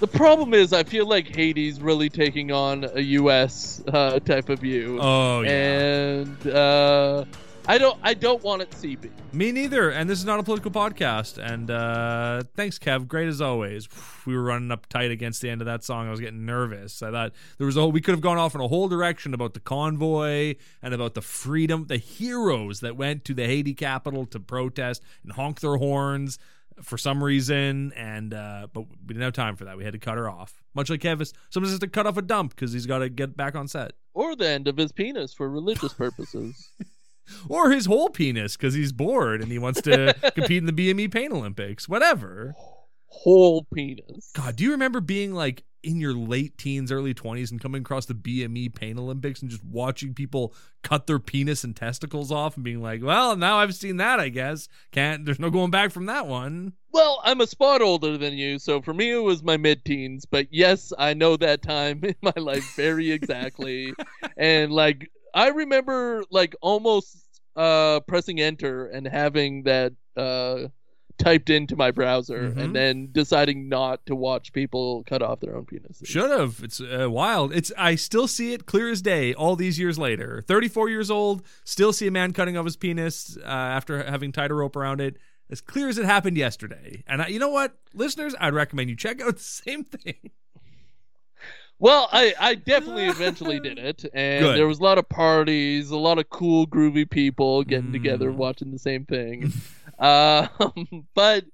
[0.00, 3.82] The problem is, I feel like Haiti's really taking on a U.S.
[3.88, 5.50] Uh, type of view, Oh yeah.
[5.50, 7.24] and uh,
[7.66, 9.10] I don't, I don't want it seeping.
[9.32, 9.90] Me neither.
[9.90, 11.36] And this is not a political podcast.
[11.38, 13.08] And uh thanks, Kev.
[13.08, 13.88] Great as always.
[14.24, 16.06] We were running up tight against the end of that song.
[16.06, 17.02] I was getting nervous.
[17.02, 19.34] I thought there was a whole, we could have gone off in a whole direction
[19.34, 24.26] about the convoy and about the freedom, the heroes that went to the Haiti capital
[24.26, 26.38] to protest and honk their horns
[26.82, 27.92] for some reason.
[27.94, 29.76] And uh but we didn't have time for that.
[29.76, 30.62] We had to cut her off.
[30.74, 33.36] Much like Kev, sometimes has to cut off a dump because he's got to get
[33.36, 33.92] back on set.
[34.14, 36.70] Or the end of his penis for religious purposes.
[37.48, 41.10] Or his whole penis because he's bored and he wants to compete in the BME
[41.10, 41.88] Pain Olympics.
[41.88, 42.54] Whatever.
[43.06, 44.30] Whole penis.
[44.32, 48.06] God, do you remember being like in your late teens, early 20s and coming across
[48.06, 52.64] the BME Pain Olympics and just watching people cut their penis and testicles off and
[52.64, 54.68] being like, well, now I've seen that, I guess.
[54.90, 56.72] Can't, there's no going back from that one.
[56.92, 60.24] Well, I'm a spot older than you, so for me it was my mid-teens.
[60.24, 63.94] But yes, I know that time in my life very exactly,
[64.36, 67.22] and like I remember like almost
[67.54, 70.68] uh pressing enter and having that uh
[71.18, 72.56] typed into my browser, Mhm.
[72.58, 76.06] and then deciding not to watch people cut off their own penises.
[76.06, 76.60] Should have.
[76.62, 77.54] It's uh, wild.
[77.54, 80.42] It's I still see it clear as day all these years later.
[80.46, 84.50] 34 years old, still see a man cutting off his penis uh, after having tied
[84.50, 85.16] a rope around it.
[85.48, 87.04] As clear as it happened yesterday.
[87.06, 90.30] And I, you know what, listeners, I'd recommend you check out the same thing.
[91.78, 94.56] Well, I, I definitely eventually did it, and Good.
[94.56, 98.36] there was a lot of parties, a lot of cool, groovy people getting together, Mm.
[98.36, 99.52] watching the same thing.
[99.98, 101.44] um, but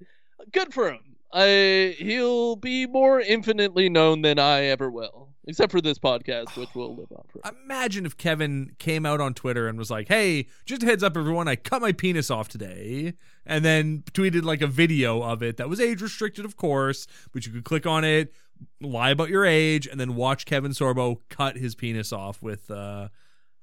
[0.52, 1.00] good for him.
[1.32, 6.74] I he'll be more infinitely known than I ever will, except for this podcast, which
[6.74, 7.56] will live on forever.
[7.64, 11.16] Imagine if Kevin came out on Twitter and was like, "Hey, just a heads up,
[11.16, 13.14] everyone, I cut my penis off today,"
[13.46, 17.46] and then tweeted like a video of it that was age restricted, of course, but
[17.46, 18.34] you could click on it,
[18.82, 23.08] lie about your age, and then watch Kevin Sorbo cut his penis off with uh,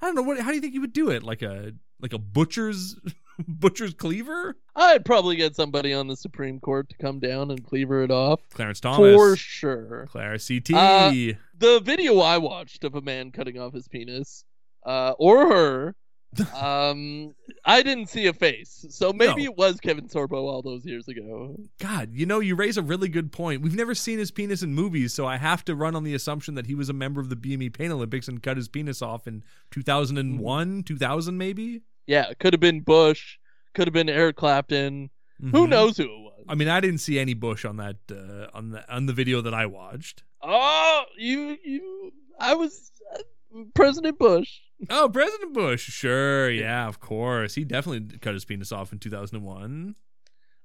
[0.02, 0.39] I don't know what.
[0.39, 1.22] How do you think you would do it?
[1.22, 2.96] Like a like a butcher's
[3.47, 4.56] butcher's cleaver?
[4.75, 8.41] I'd probably get somebody on the Supreme Court to come down and cleaver it off
[8.54, 10.08] Clarence Thomas, for sure.
[10.12, 10.71] Claire CT.
[10.73, 11.12] Uh,
[11.58, 14.45] the video I watched of a man cutting off his penis,
[14.86, 15.95] uh, or her,
[16.62, 17.34] um,
[17.65, 19.52] I didn't see a face, so maybe No.
[19.52, 21.56] it was Kevin Sorbo all those years ago.
[21.80, 23.63] God, you know, you raise a really good point.
[23.63, 26.54] We've never seen his penis in movies, so I have to run on the assumption
[26.54, 29.25] that he was a member of the BME Pain Olympics and cut his penis off
[29.28, 31.82] in 2001, 2000 maybe.
[32.10, 33.38] Yeah, it could have been Bush,
[33.76, 35.12] could have been Eric Clapton.
[35.39, 35.69] Who Mhm.
[35.69, 36.45] knows who it was?
[36.50, 39.41] I mean, I didn't see any Bush on that uh, on the on the video
[39.41, 40.24] that I watched.
[40.41, 43.19] Oh, you, you, I was uh,
[43.76, 44.50] President Bush.
[44.89, 47.54] Oh, President Bush, sure, yeah, of course.
[47.56, 49.95] He definitely cut his penis off in 2001.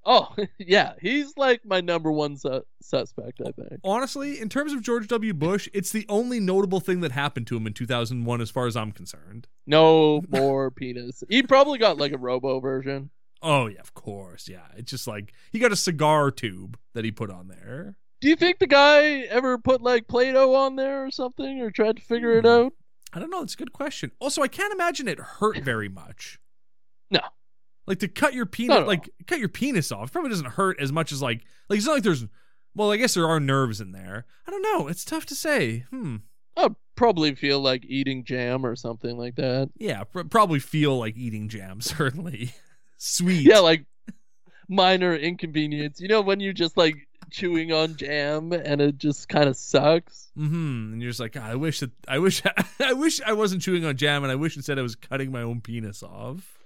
[0.07, 3.81] Oh, yeah, he's like my number one su- suspect, I think.
[3.83, 5.35] Honestly, in terms of George W.
[5.35, 8.77] Bush, it's the only notable thing that happened to him in 2001, as far as
[8.77, 9.47] I'm concerned.
[9.67, 11.23] No more penis.
[11.29, 13.11] He probably got like a robo version.
[13.43, 14.67] Oh yeah, of course, yeah.
[14.77, 17.97] It's just like he got a cigar tube that he put on there.
[18.21, 21.97] Do you think the guy ever put like Play-Doh on there or something, or tried
[21.97, 22.51] to figure it hmm.
[22.51, 22.73] out?
[23.13, 23.43] I don't know.
[23.43, 24.11] It's a good question.
[24.19, 26.41] Also, I can't imagine it hurt very much.
[27.11, 27.21] No.
[27.87, 31.13] Like to cut your penis, like cut your penis off, probably doesn't hurt as much
[31.13, 32.25] as like like it's not like there's.
[32.77, 34.27] Well, I guess there are nerves in there.
[34.49, 34.89] I don't know.
[34.89, 35.85] It's tough to say.
[35.91, 36.17] Hmm.
[36.57, 39.71] I'd probably feel like eating jam or something like that.
[39.77, 41.81] Yeah, pr- probably feel like eating jam.
[41.81, 42.53] Certainly,
[42.97, 43.47] sweet.
[43.47, 43.85] Yeah, like
[44.69, 46.01] minor inconvenience.
[46.01, 46.97] You know when you just like
[47.31, 50.31] chewing on jam and it just kind of sucks.
[50.39, 50.93] Mm-hmm.
[50.93, 52.43] And you're just like, I wish that I wish
[52.81, 55.43] I wish I wasn't chewing on jam, and I wish instead I was cutting my
[55.43, 56.59] own penis off.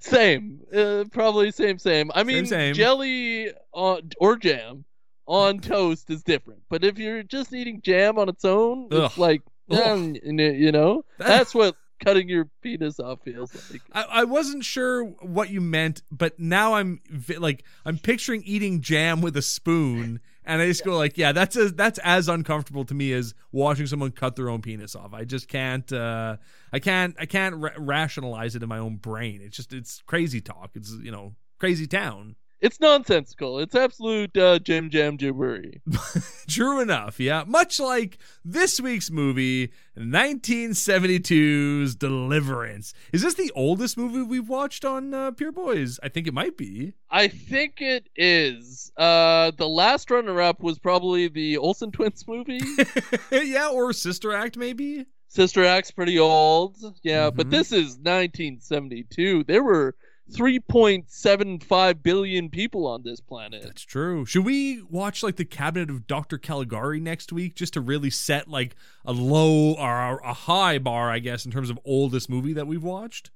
[0.00, 2.10] Same, uh, probably same, same.
[2.14, 2.74] I mean, same.
[2.74, 4.84] jelly on, or jam
[5.26, 6.60] on toast is different.
[6.68, 9.78] But if you're just eating jam on its own, it's like, Ugh.
[9.78, 13.80] um, you know, that's what cutting your penis off feels like.
[13.92, 17.00] I, I wasn't sure what you meant, but now I'm
[17.38, 21.56] like I'm picturing eating jam with a spoon, and I just go like, yeah, that's
[21.56, 25.14] as that's as uncomfortable to me as watching someone cut their own penis off.
[25.14, 26.36] I just can't, uh,
[26.72, 29.40] I can't, I can't ra- rationalize it in my own brain.
[29.42, 30.70] It's just it's crazy talk.
[30.74, 32.36] It's you know crazy town.
[32.62, 33.58] It's nonsensical.
[33.58, 35.82] It's absolute uh, jam jam jibbery.
[36.48, 37.42] True enough, yeah.
[37.44, 42.94] Much like this week's movie, 1972's Deliverance.
[43.12, 45.98] Is this the oldest movie we've watched on uh, Pure Boys?
[46.04, 46.94] I think it might be.
[47.10, 48.92] I think it is.
[48.96, 52.60] Uh, the last runner-up was probably the Olsen twins movie.
[53.32, 55.06] yeah, or Sister Act, maybe.
[55.28, 56.76] Sister Act's pretty old.
[57.02, 57.36] Yeah, Mhm.
[57.36, 59.44] but this is 1972.
[59.44, 59.94] There were
[60.32, 63.62] 3.75 billion people on this planet.
[63.62, 64.24] That's true.
[64.24, 66.38] Should we watch like the Cabinet of Dr.
[66.38, 71.18] Caligari next week just to really set like a low or a high bar, I
[71.18, 73.30] guess, in terms of oldest movie that we've watched?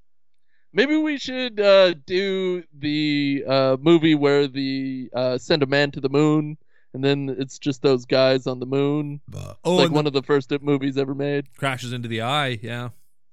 [0.72, 6.00] Maybe we should uh, do the uh, movie where the uh, send a man to
[6.00, 6.58] the moon,
[6.92, 9.20] and then it's just those guys on the moon.
[9.64, 11.46] Oh, like one the of the first movies ever made.
[11.56, 12.58] crashes into the eye.
[12.62, 12.90] Yeah.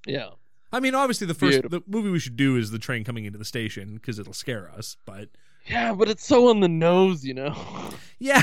[0.07, 0.29] Yeah.
[0.73, 1.79] I mean, obviously, the first Beautiful.
[1.79, 4.71] the movie we should do is the train coming into the station because it'll scare
[4.71, 4.97] us.
[5.05, 5.29] But
[5.67, 7.55] Yeah, but it's so on the nose, you know.
[8.19, 8.41] yeah,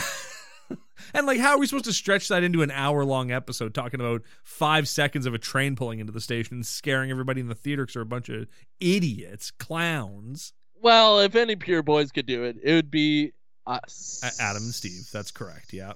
[1.15, 4.01] and like, how are we supposed to stretch that into an hour long episode talking
[4.01, 7.55] about five seconds of a train pulling into the station and scaring everybody in the
[7.55, 8.47] theater because they're a bunch of
[8.79, 10.53] idiots, clowns?
[10.81, 13.33] Well, if any pure boys could do it, it would be
[13.67, 14.23] us.
[14.41, 15.11] Adam and Steve.
[15.13, 15.73] That's correct.
[15.73, 15.95] Yeah.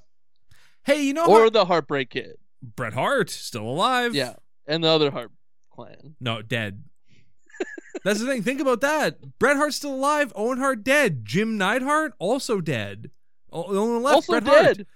[0.83, 1.53] Hey, you know or what?
[1.53, 2.37] the Heartbreak Kid.
[2.61, 4.15] Bret Hart still alive.
[4.15, 4.35] Yeah,
[4.67, 5.31] and the other Hart
[5.75, 6.17] Clan.
[6.21, 6.85] No, dead.
[8.05, 8.43] That's the thing.
[8.43, 9.39] Think about that.
[9.39, 10.33] Bret Hart's still alive.
[10.37, 11.25] Owen Hart dead.
[11.25, 13.11] Jim Neidhart also dead.
[13.51, 14.15] O- The only one left.
[14.17, 14.77] also Bret Hart.
[14.79, 14.87] dead.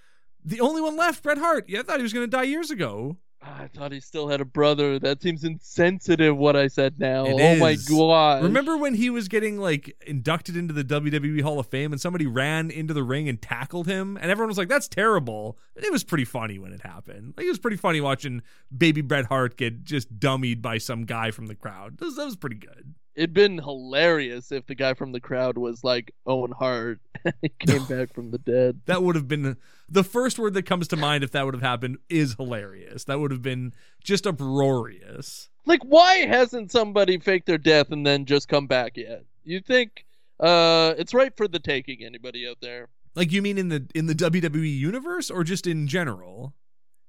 [0.45, 1.65] The only one left, Bret Hart.
[1.69, 3.17] Yeah, I thought he was going to die years ago.
[3.41, 4.99] Ah, I thought he still had a brother.
[4.99, 6.37] That seems insensitive.
[6.37, 7.25] What I said now.
[7.25, 8.43] It oh my god!
[8.43, 12.27] Remember when he was getting like inducted into the WWE Hall of Fame and somebody
[12.27, 15.93] ran into the ring and tackled him and everyone was like, "That's terrible." And it
[15.93, 17.35] was pretty funny when it happened.
[17.37, 18.43] Like it was pretty funny watching
[18.77, 21.99] baby Bret Hart get just dummied by some guy from the crowd.
[21.99, 22.95] That was, that was pretty good.
[23.19, 27.49] It'd been hilarious if the guy from the crowd was like Owen Hart and he
[27.49, 28.81] came back from the dead.
[28.87, 29.57] That would have been
[29.89, 33.03] the first word that comes to mind if that would have happened is hilarious.
[33.05, 35.49] That would have been just uproarious.
[35.67, 39.25] Like, why hasn't somebody faked their death and then just come back yet?
[39.43, 40.07] You think
[40.39, 42.05] uh, it's right for the taking?
[42.05, 42.89] Anybody out there?
[43.17, 46.55] Like you mean in the in the WWE universe or just in general?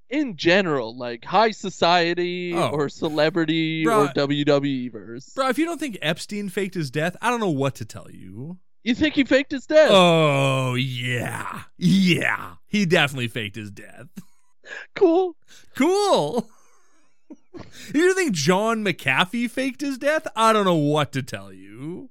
[0.09, 2.69] In general, like high society Oh.
[2.69, 5.29] or celebrity or WWE verse.
[5.35, 8.09] Bro, if you don't think Epstein faked his death, I don't know what to tell
[8.09, 8.57] you.
[8.83, 9.89] You think he faked his death?
[9.91, 11.63] Oh, yeah.
[11.77, 12.55] Yeah.
[12.65, 14.07] He definitely faked his death.
[14.95, 15.35] cool.
[15.75, 16.49] Cool.
[17.93, 20.25] you think John McAfee faked his death?
[20.35, 22.09] I don't know what to tell you.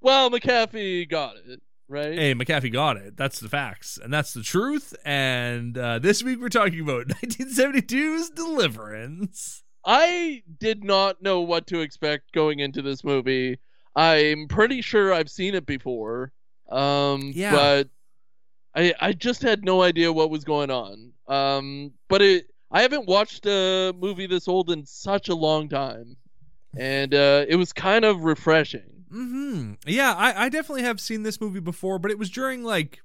[0.00, 2.12] Well, McAfee got it right.
[2.18, 3.16] Hey, McAfee got it.
[3.16, 3.98] That's the facts.
[4.02, 4.94] And that's the truth.
[5.04, 9.62] And uh, this week we're talking about 1972's Deliverance.
[9.84, 13.58] I did not know what to expect going into this movie.
[13.96, 16.32] I'm pretty sure I've seen it before.
[16.70, 17.52] Um Yeah.
[17.52, 17.88] but
[18.74, 21.12] I I just had no idea what was going on.
[21.26, 26.16] Um but it I haven't watched a movie this old in such a long time.
[26.76, 28.97] And uh it was kind of refreshing.
[29.10, 33.00] Hmm Yeah, I, I definitely have seen this movie before, but it was during like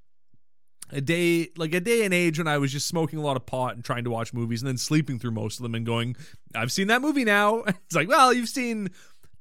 [0.91, 3.45] a day, like a day and age when I was just smoking a lot of
[3.45, 6.15] pot and trying to watch movies and then sleeping through most of them and going,
[6.55, 7.63] I've seen that movie now.
[7.67, 8.89] It's like, well, you've seen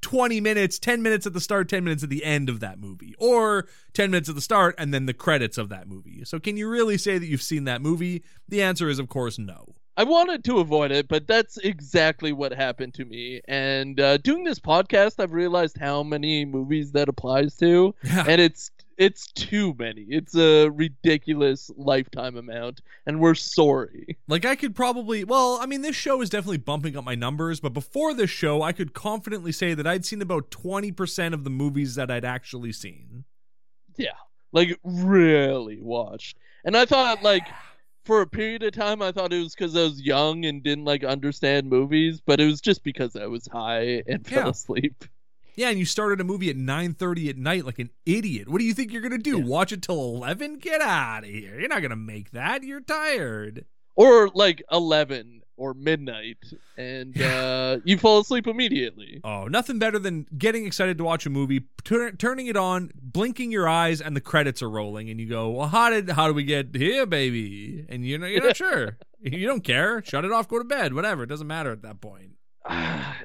[0.00, 3.14] 20 minutes, 10 minutes at the start, 10 minutes at the end of that movie,
[3.18, 6.24] or 10 minutes at the start and then the credits of that movie.
[6.24, 8.24] So can you really say that you've seen that movie?
[8.48, 9.74] The answer is, of course, no.
[9.96, 13.42] I wanted to avoid it, but that's exactly what happened to me.
[13.46, 17.94] And uh, doing this podcast, I've realized how many movies that applies to.
[18.02, 18.24] Yeah.
[18.26, 20.06] and it's it's too many.
[20.08, 24.16] It's a ridiculous lifetime amount, and we're sorry.
[24.28, 27.60] Like I could probably well, I mean this show is definitely bumping up my numbers,
[27.60, 31.50] but before this show I could confidently say that I'd seen about 20% of the
[31.50, 33.24] movies that I'd actually seen.
[33.96, 34.10] Yeah,
[34.52, 36.38] like really watched.
[36.64, 37.46] And I thought like
[38.04, 40.84] for a period of time I thought it was because I was young and didn't
[40.84, 44.50] like understand movies, but it was just because I was high and fell Yeah.
[44.50, 45.04] asleep.
[45.54, 48.48] Yeah, and you started a movie at 9:30 at night like an idiot.
[48.48, 49.38] What do you think you're going to do?
[49.38, 49.44] Yeah.
[49.44, 50.58] Watch it till 11?
[50.58, 51.60] Get out of here.
[51.60, 52.62] You're not going to make that.
[52.62, 53.66] You're tired.
[53.94, 56.38] Or like eleven or midnight,
[56.76, 59.20] and uh, you fall asleep immediately.
[59.22, 63.52] Oh, nothing better than getting excited to watch a movie, tur- turning it on, blinking
[63.52, 66.34] your eyes, and the credits are rolling, and you go, "Well, how did how do
[66.34, 68.98] we get here, baby?" And you're not, you're not sure.
[69.20, 70.02] You don't care.
[70.04, 70.48] Shut it off.
[70.48, 70.94] Go to bed.
[70.94, 71.22] Whatever.
[71.22, 72.32] It doesn't matter at that point.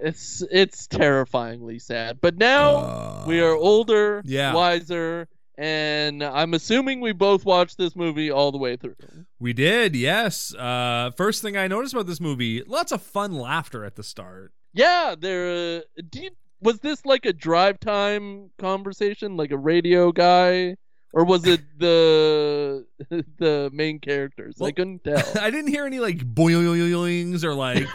[0.02, 2.20] it's it's terrifyingly sad.
[2.22, 4.54] But now Uh, we are older, yeah.
[4.54, 5.28] wiser,
[5.58, 8.96] and I'm assuming we both watched this movie all the way through.
[9.40, 10.54] We did, yes.
[10.54, 14.54] Uh, first thing I noticed about this movie, lots of fun laughter at the start.
[14.74, 15.78] Yeah, there.
[15.78, 16.30] Uh, you,
[16.62, 20.78] was this like a drive time conversation, like a radio guy,
[21.14, 22.86] or was it the
[23.40, 24.62] the main characters?
[24.62, 25.24] I couldn't tell.
[25.42, 27.86] I didn't hear any like boings or like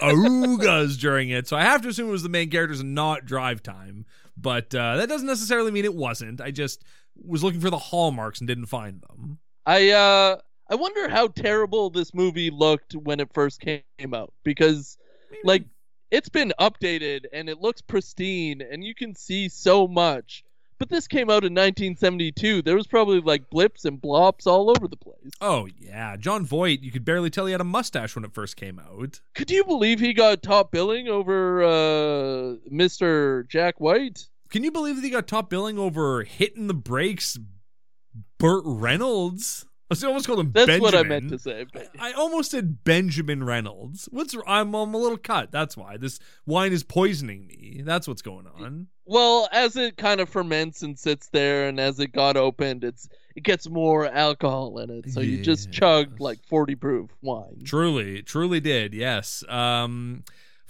[0.00, 3.24] arugas during it, so I have to assume it was the main characters and not
[3.24, 4.06] drive time.
[4.36, 6.40] But uh, that doesn't necessarily mean it wasn't.
[6.40, 6.82] I just
[7.16, 9.38] was looking for the hallmarks and didn't find them.
[9.66, 10.36] I uh
[10.68, 13.82] I wonder how terrible this movie looked when it first came
[14.14, 14.96] out because
[15.44, 15.64] like
[16.10, 20.44] it's been updated and it looks pristine and you can see so much.
[20.78, 22.62] But this came out in 1972.
[22.62, 25.30] There was probably like blips and blops all over the place.
[25.40, 26.80] Oh yeah, Jon Voight.
[26.80, 29.20] You could barely tell he had a mustache when it first came out.
[29.34, 33.46] Could you believe he got top billing over uh Mr.
[33.48, 34.26] Jack White?
[34.50, 37.38] Can you believe that he got top billing over hitting the brakes?
[38.38, 39.66] Burt Reynolds.
[39.92, 40.82] I almost called him That's Benjamin.
[40.82, 41.66] what I meant to say.
[41.72, 44.08] But I almost said Benjamin Reynolds.
[44.12, 45.50] What's I'm, I'm a little cut.
[45.50, 47.82] That's why this wine is poisoning me.
[47.84, 48.86] That's what's going on.
[49.04, 53.08] Well, as it kind of ferments and sits there, and as it got opened, it's
[53.34, 55.10] it gets more alcohol in it.
[55.10, 55.74] So you just Yes.
[55.76, 57.62] chugged like forty proof wine.
[57.64, 58.94] Truly, truly did.
[58.94, 59.42] Yes.
[59.48, 60.22] Um,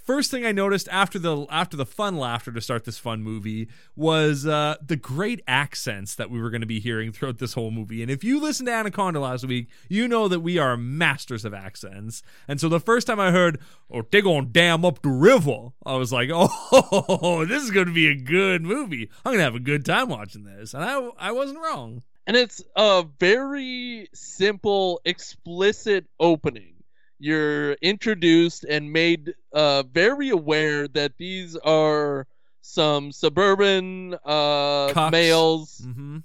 [0.03, 3.69] first thing I noticed after the after the fun laughter to start this fun movie
[3.95, 7.71] was uh, the great accents that we were going to be hearing throughout this whole
[7.71, 8.01] movie.
[8.01, 11.53] And if you listened to Anaconda last week, you know that we are masters of
[11.53, 12.23] accents.
[12.47, 13.59] And so the first time I heard
[13.91, 17.93] "Oh, they gonna dam up the river," I was like, "Oh, this is going to
[17.93, 19.09] be a good movie.
[19.25, 22.03] I'm going to have a good time watching this." And I I wasn't wrong.
[22.27, 26.75] And it's a very simple, explicit opening.
[27.21, 32.27] You're introduced and made uh, very aware that these are
[32.61, 36.19] some suburban uh, males hmm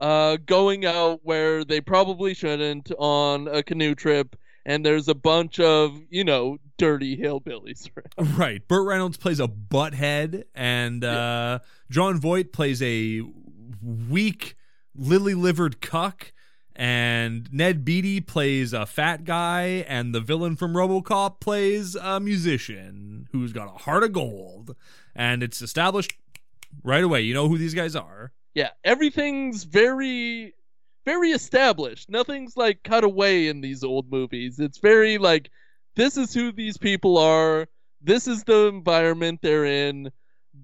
[0.00, 5.58] uh, going out where they probably shouldn't on a canoe trip, and there's a bunch
[5.60, 7.88] of, you know, dirty hillbillies
[8.18, 8.38] around.
[8.38, 8.66] Right.
[8.66, 13.22] Burt Reynolds plays a butthead, and uh, Jon Voight plays a
[13.82, 14.56] weak,
[14.94, 16.32] lily livered cuck.
[16.80, 23.28] And Ned Beatty plays a fat guy, and the villain from Robocop plays a musician
[23.32, 24.76] who's got a heart of gold.
[25.12, 26.12] And it's established
[26.84, 27.22] right away.
[27.22, 28.30] You know who these guys are.
[28.54, 30.54] Yeah, everything's very,
[31.04, 32.08] very established.
[32.08, 34.60] Nothing's like cut away in these old movies.
[34.60, 35.50] It's very like,
[35.96, 37.66] this is who these people are.
[38.00, 40.12] This is the environment they're in.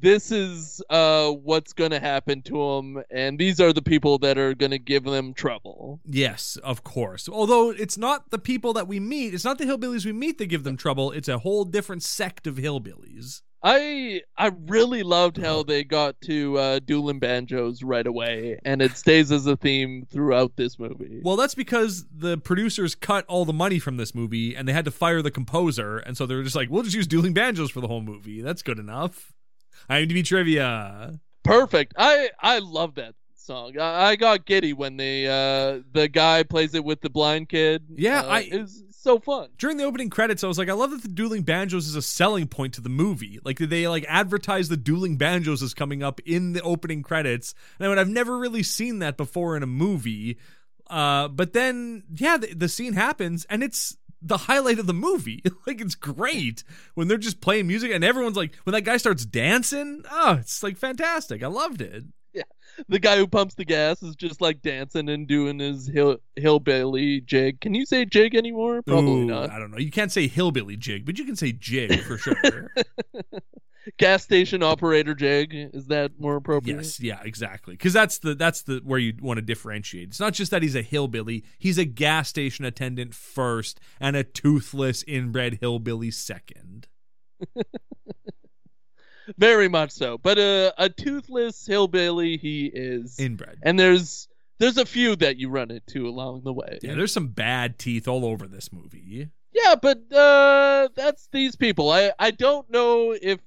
[0.00, 3.02] This is uh, what's going to happen to them.
[3.10, 6.00] And these are the people that are going to give them trouble.
[6.04, 7.28] Yes, of course.
[7.28, 10.46] Although it's not the people that we meet, it's not the hillbillies we meet that
[10.46, 11.12] give them trouble.
[11.12, 13.42] It's a whole different sect of hillbillies.
[13.66, 18.94] I I really loved how they got to uh, dueling banjos right away, and it
[18.98, 21.22] stays as a theme throughout this movie.
[21.24, 24.84] Well, that's because the producers cut all the money from this movie and they had
[24.84, 25.96] to fire the composer.
[25.96, 28.42] And so they were just like, we'll just use dueling banjos for the whole movie.
[28.42, 29.32] That's good enough.
[29.90, 31.20] IMDb trivia.
[31.42, 31.94] Perfect.
[31.98, 33.78] I I love that song.
[33.78, 37.82] I, I got giddy when the uh the guy plays it with the blind kid.
[37.96, 39.48] Yeah, Uh, I- it so fun.
[39.58, 42.00] During the opening credits, I was like, I love that the dueling banjos is a
[42.00, 43.38] selling point to the movie.
[43.44, 47.54] Like, they like advertise the dueling banjos as coming up in the opening credits?
[47.78, 50.38] And I mean, I've never really seen that before in a movie.
[50.88, 53.94] Uh, but then, yeah, the, the scene happens, and it's
[54.24, 55.42] the highlight of the movie.
[55.66, 56.64] like, it's great
[56.94, 60.62] when they're just playing music, and everyone's like, when that guy starts dancing, oh, it's
[60.62, 61.42] like fantastic.
[61.42, 62.04] I loved it.
[62.32, 62.42] Yeah.
[62.88, 67.20] The guy who pumps the gas is just like dancing and doing his hill hillbilly
[67.20, 67.60] jig.
[67.60, 68.82] Can you say jig anymore?
[68.82, 69.50] Probably Ooh, not.
[69.50, 69.78] I don't know.
[69.78, 72.72] You can't say hillbilly jig, but you can say jig for sure.
[73.98, 75.52] Gas station operator jig.
[75.52, 76.76] Is that more appropriate?
[76.76, 77.74] Yes, yeah, exactly.
[77.74, 80.08] Because that's the that's the where you want to differentiate.
[80.08, 84.24] It's not just that he's a hillbilly; he's a gas station attendant first, and a
[84.24, 86.88] toothless inbred hillbilly second.
[89.38, 90.18] Very much so.
[90.18, 93.18] But uh, a toothless hillbilly he is.
[93.18, 93.58] Inbred.
[93.62, 94.28] and there's
[94.58, 96.78] there's a few that you run into along the way.
[96.82, 99.28] Yeah, there's some bad teeth all over this movie.
[99.52, 101.90] Yeah, but uh, that's these people.
[101.90, 103.40] I I don't know if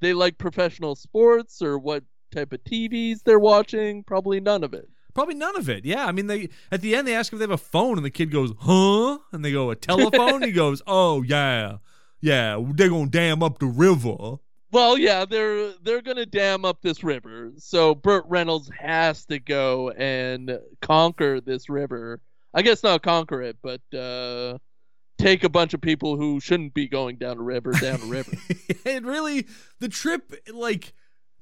[0.00, 4.02] they like professional sports or what type of TVs they're watching.
[4.04, 4.88] Probably none of it.
[5.14, 5.84] Probably none of it.
[5.84, 8.04] Yeah, I mean, they at the end they ask if they have a phone, and
[8.04, 11.78] the kid goes, "Huh?" And they go, "A telephone." he goes, "Oh yeah,
[12.20, 14.36] yeah, they're gonna dam up the river."
[14.70, 19.90] Well, yeah, they're they're gonna dam up this river, so Burt Reynolds has to go
[19.90, 22.20] and conquer this river.
[22.54, 24.58] I guess not conquer it, but uh,
[25.18, 28.32] take a bunch of people who shouldn't be going down a river down a river.
[28.84, 29.46] it really
[29.80, 30.92] the trip like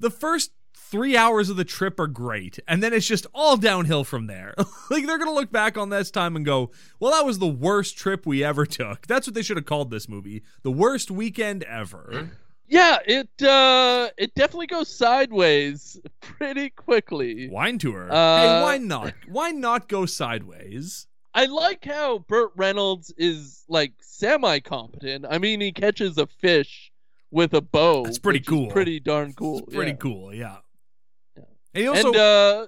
[0.00, 4.04] the first three hours of the trip are great and then it's just all downhill
[4.04, 4.54] from there.
[4.90, 6.70] Like they're gonna look back on this time and go
[7.00, 9.06] well that was the worst trip we ever took.
[9.06, 12.30] That's what they should have called this movie the worst weekend ever.
[12.68, 17.48] Yeah, it uh, it definitely goes sideways pretty quickly.
[17.48, 18.08] wine tour.
[18.10, 19.12] Uh, hey why not?
[19.28, 21.06] Why not go sideways
[21.36, 25.26] I like how Burt Reynolds is like semi competent.
[25.28, 26.90] I mean, he catches a fish
[27.30, 28.04] with a bow.
[28.04, 28.68] That's pretty cool.
[28.68, 29.58] pretty darn cool.
[29.60, 29.96] It's pretty yeah.
[29.96, 30.56] cool yeah
[31.36, 31.42] Yeah.
[31.74, 32.66] and he also and uh,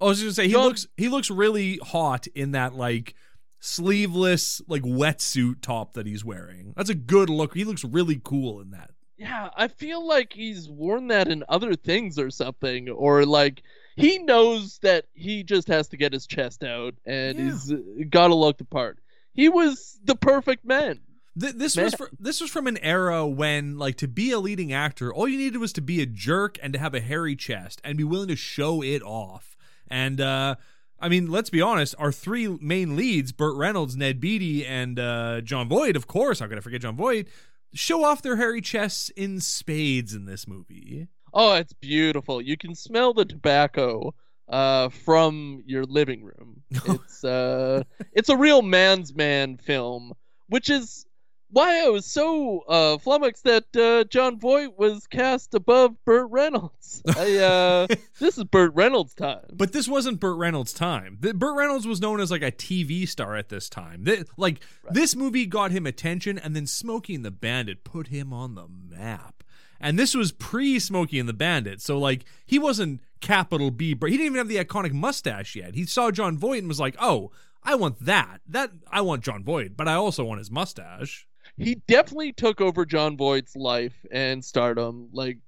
[0.00, 3.14] I was gonna say he John- looks he looks really hot in that like
[3.60, 6.72] sleeveless like wetsuit top that he's wearing.
[6.76, 7.54] That's a good look.
[7.54, 8.90] He looks really cool in that.
[9.18, 13.62] yeah, I feel like he's worn that in other things or something, or like
[13.98, 17.44] he knows that he just has to get his chest out and Yeah.
[17.44, 17.76] he's uh,
[18.08, 18.98] got to look the part.
[19.34, 21.00] He was the perfect man.
[21.38, 21.84] Th- this Man.
[21.86, 25.28] was fr- this was from an era when like to be a leading actor, all
[25.28, 28.02] you needed was to be a jerk and to have a hairy chest and be
[28.04, 29.56] willing to show it off.
[29.88, 30.56] And uh
[31.00, 35.40] I mean, let's be honest, our three main leads, Burt Reynolds, Ned Beatty, and uh,
[35.42, 37.28] Jon Voight, of course, how could I forget Jon Voight,
[37.72, 41.06] show off their hairy chests in spades in this movie.
[41.32, 42.40] Oh, it's beautiful.
[42.40, 44.14] You can smell the tobacco
[44.48, 46.62] uh, from your living room.
[46.86, 50.12] It's uh, it's a real man's man film,
[50.48, 51.06] which is
[51.50, 57.02] why I was so uh, flummoxed that uh, Jon Voight was cast above Burt Reynolds.
[57.16, 57.86] I, uh,
[58.18, 59.46] this is Burt Reynolds' time.
[59.52, 61.18] But this wasn't Burt Reynolds' time.
[61.20, 64.04] The, Burt Reynolds was known as like a TV star at this time.
[64.04, 64.60] Th- like
[64.90, 68.68] this movie got him attention, and then Smokey and the Bandit put him on the
[68.68, 69.42] map.
[69.80, 73.94] And this was pre Smokey and the Bandit, so like he wasn't capital B.
[73.94, 75.74] But he didn't even have the iconic mustache yet.
[75.74, 77.30] He saw Jon Voight and was like, "Oh,
[77.62, 78.40] I want that.
[78.46, 81.26] That I want Jon Voight, but I also want his mustache."
[81.56, 85.08] he definitely took over Jon Voight's life and stardom.
[85.12, 85.38] Like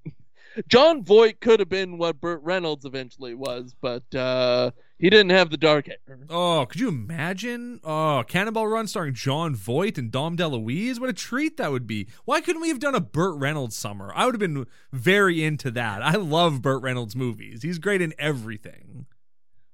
[0.68, 5.50] Jon Voight could have been what Burt Reynolds eventually was, but uh, he didn't have
[5.50, 6.18] the dark hair.
[6.28, 7.80] Oh, could you imagine?
[7.84, 11.00] Oh, Cannonball Run starring Jon Voight and Dom DeLuise?
[11.00, 12.08] What a treat that would be.
[12.24, 14.12] Why couldn't we have done a Burt Reynolds summer?
[14.14, 16.02] I would have been very into that.
[16.02, 17.62] I love Burt Reynolds movies.
[17.62, 19.06] He's great in everything.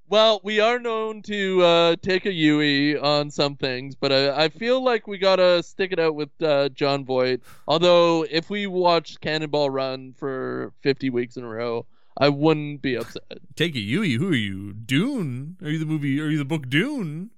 [0.08, 4.48] Well, we are known to uh, take a Yui on some things, but I, I
[4.50, 7.40] feel like we gotta stick it out with uh, Jon Voight.
[7.66, 11.86] Although, if we watched Cannonball Run for 50 weeks in a row,
[12.16, 13.22] I wouldn't be upset.
[13.56, 14.12] Take it, Yui.
[14.14, 14.72] Who are you?
[14.74, 15.56] Dune?
[15.60, 16.20] Are you the movie?
[16.20, 17.30] Are you the book Dune?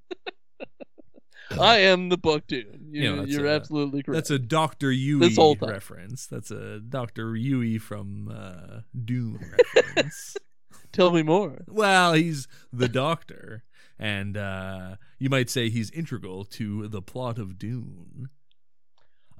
[1.58, 2.88] I am the book Dune.
[2.90, 4.14] You, you know, you're a- absolutely correct.
[4.16, 5.70] That's a Doctor Yueh This whole time.
[5.70, 6.26] reference.
[6.26, 9.40] That's a Doctor Yueh from uh, Dune
[9.74, 10.36] reference.
[10.92, 11.58] Tell me more.
[11.66, 13.62] Well, he's the doctor,
[13.98, 18.28] and uh, you might say he's integral to the plot of Dune.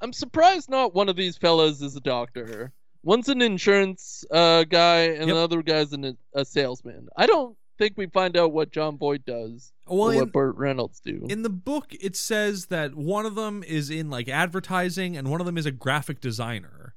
[0.01, 2.73] I'm surprised not one of these fellows is a doctor.
[3.03, 5.29] One's an insurance uh, guy, and Yep.
[5.29, 7.09] the other guy's an, a salesman.
[7.17, 10.57] I don't think we find out what Jon Voight does Well, or in, what Burt
[10.57, 11.27] Reynolds do.
[11.29, 15.41] in the book, it says that one of them is in like advertising, and one
[15.41, 16.95] of them is a graphic designer.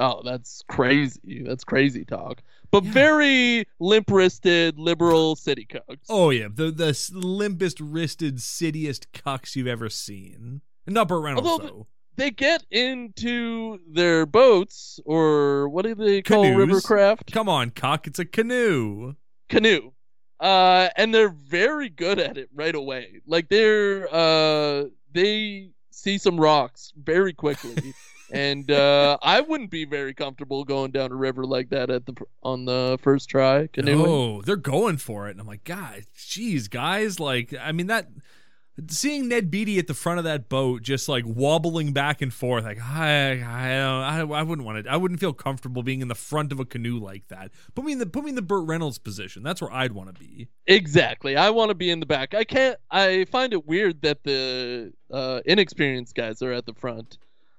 [0.00, 1.42] Oh, that's crazy.
[1.46, 2.42] That's crazy talk.
[2.70, 2.92] But Yeah.
[2.92, 6.06] very limp wristed liberal city cucks.
[6.08, 10.62] Oh yeah, the the limpest wristed, cittiest cucks you've ever seen.
[10.86, 11.86] And not Burt Reynolds Although though.
[12.16, 16.58] They get into their boats, or what do they call Canoes.
[16.68, 17.30] rivercraft?
[17.32, 18.06] Come on, cock!
[18.06, 19.14] It's a canoe.
[19.48, 19.92] Canoe.
[20.38, 23.20] Uh, and they're very good at it right away.
[23.26, 27.94] Like they're uh, they see some rocks very quickly.
[28.32, 32.14] and uh, I wouldn't be very comfortable going down a river like that at the
[32.42, 34.06] on the first try canoeing.
[34.06, 38.08] Oh, they're going for it, and I'm like, God, geez, guys, like, I mean that.
[38.88, 42.64] Seeing Ned Beatty at the front of that boat, just like wobbling back and forth,
[42.64, 44.90] like I, I, I, I wouldn't want to.
[44.90, 47.50] I wouldn't feel comfortable being in the front of a canoe like that.
[47.74, 49.42] Put me in the put me in the Burt Reynolds position.
[49.42, 50.48] That's where I'd want to be.
[50.66, 51.36] Exactly.
[51.36, 52.32] I want to be in the back.
[52.32, 52.78] I can't.
[52.90, 57.18] I find it weird that the uh, inexperienced guys are at the front.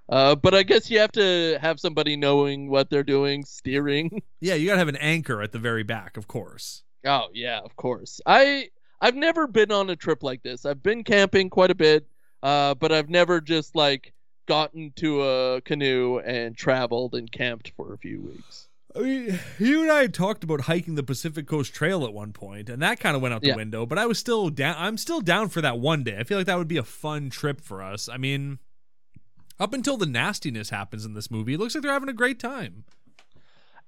[0.09, 4.21] Uh, but I guess you have to have somebody knowing what they're doing, steering.
[4.43, 6.83] Yeah, you gotta have an anchor at the very back, of course.
[7.05, 8.19] Oh yeah, of course.
[8.25, 10.65] I I've never been on a trip like this.
[10.65, 12.07] I've been camping quite a bit,
[12.43, 14.13] uh, but I've never just like
[14.47, 18.67] gotten to a canoe and traveled and camped for a few weeks.
[18.95, 22.33] I mean, you and I had talked about hiking the Pacific Coast Trail at one
[22.33, 23.55] point, and that kind of went out the Yeah.
[23.55, 23.85] window.
[23.85, 24.75] But I was still down.
[24.77, 26.17] I'm still down for that one day.
[26.19, 28.09] I feel like that would be a fun trip for us.
[28.09, 28.57] I mean,
[29.61, 32.39] up until the nastiness happens in this movie, it looks like they're having a great
[32.39, 32.83] time.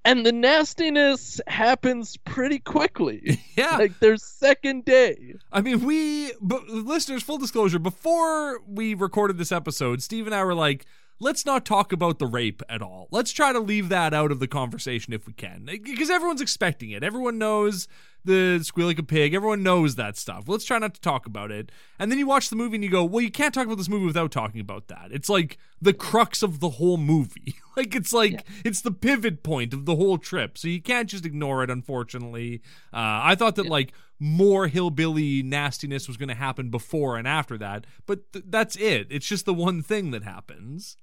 [0.04, 3.40] And the nastiness happens pretty quickly.
[3.56, 5.36] Yeah, like their second day.
[5.52, 10.42] I mean, we, but listeners, full disclosure, before we recorded this episode, Steve and I
[10.42, 10.86] were like,
[11.20, 13.08] let's not talk about the rape at all.
[13.10, 15.64] Let's try to leave that out of the conversation if we can.
[15.64, 17.02] Because everyone's expecting it.
[17.02, 17.88] Everyone knows
[18.24, 19.34] the squeal like a pig.
[19.34, 20.44] Everyone knows that stuff.
[20.48, 21.70] Let's try not to talk about it.
[21.98, 23.88] And then you watch the movie and you go, well, you can't talk about this
[23.88, 25.08] movie without talking about that.
[25.10, 27.54] It's like the crux of the whole movie.
[27.76, 30.58] like, it's like, it's the pivot point of the whole trip.
[30.58, 32.62] So you can't just ignore it, unfortunately.
[32.92, 37.58] Uh, I thought that, like, more hillbilly nastiness was going to happen before and after
[37.58, 39.08] that, but th- that's it.
[39.10, 40.96] It's just the one thing that happens.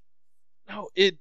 [0.68, 1.18] No, it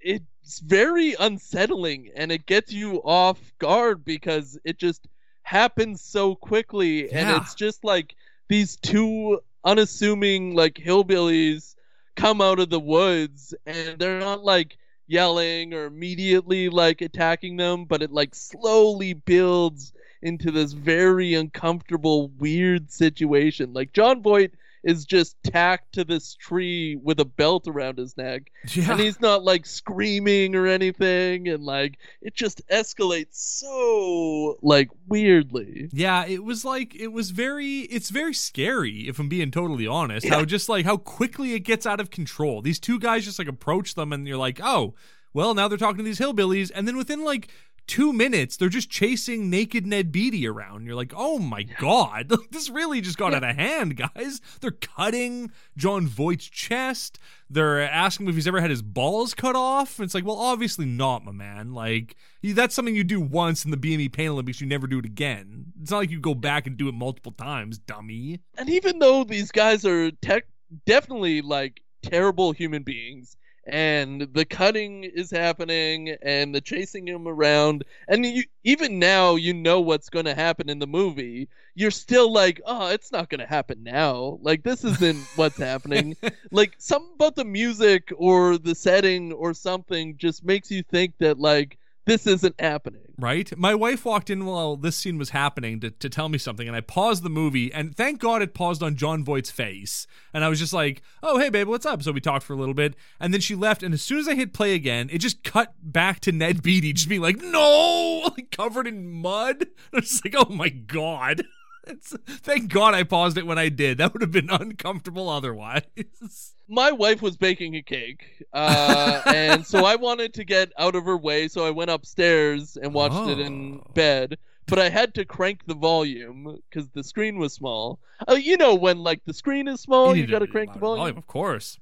[0.00, 5.08] it's very unsettling and it gets you off guard because it just
[5.42, 7.36] happens so quickly and Yeah.
[7.38, 8.14] it's just like
[8.48, 11.74] these two unassuming like hillbillies
[12.14, 14.78] come out of the woods and they're not like
[15.08, 19.92] yelling or immediately like attacking them but it like slowly builds
[20.26, 24.52] into this very uncomfortable weird situation like Jon Voight
[24.84, 28.92] is just tacked to this tree with a belt around his neck Yeah.
[28.92, 35.88] and he's not like screaming or anything and like it just escalates so like weirdly
[35.92, 40.28] Yeah, it was like it was very it's very scary if I'm being totally honest.
[40.28, 42.62] How just like how quickly it gets out of control.
[42.62, 44.94] These two guys just like approach them and you're like, "Oh,
[45.34, 47.48] well, now they're talking to these hillbillies." And then within like
[47.86, 50.86] 2 minutes, they're just chasing naked Ned Beatty around.
[50.86, 52.32] You're like, "Oh my god.
[52.50, 57.18] this really just got out of hand, guys." They're cutting Jon Voight's chest.
[57.48, 60.00] They're asking him if he's ever had his balls cut off.
[60.00, 63.76] It's like, "Well, obviously not, my man." Like that's something you do once in the
[63.76, 64.60] BME Pain Olympics.
[64.60, 65.72] You never do it again.
[65.80, 68.40] It's not like you go back and do it multiple times, dummy.
[68.58, 70.46] and even though these guys are tech
[70.84, 77.84] definitely like terrible human beings and the cutting is happening and the chasing him around.
[78.08, 81.48] And you even now you know what's going to happen in the movie.
[81.74, 84.38] You're still like oh it's not going to happen now.
[84.42, 86.16] Like this isn't what's happening.
[86.52, 91.38] Like something about the music or the setting or something just makes you think that
[91.38, 93.56] like this isn't happening Right?
[93.56, 96.76] My wife walked in while this scene was happening to, to tell me something, and
[96.76, 100.06] I paused the movie, and thank God it paused on Jon Voight's face.
[100.34, 102.02] And I was just like, oh, hey, babe, what's up?
[102.02, 104.28] So we talked for a little bit, and then she left, and as soon as
[104.28, 108.14] I hit play again, it just cut back to Ned Beatty just being like, no!
[108.36, 109.62] Like covered in mud.
[109.62, 111.44] And I was just like, oh my God.
[111.86, 113.98] It's, thank God I paused it when I did.
[113.98, 115.82] That would have been uncomfortable otherwise.
[116.68, 121.04] my wife was baking a cake, uh, and so I wanted to get out of
[121.04, 123.90] her way, so I went upstairs and watched it in Oh.
[123.94, 124.38] bed.
[124.68, 128.00] But I had to crank the volume because the screen was small.
[128.26, 130.96] Oh, you know when like the screen is small, you, need gotta crank the louder
[130.98, 131.16] volume.
[131.18, 131.78] Of course.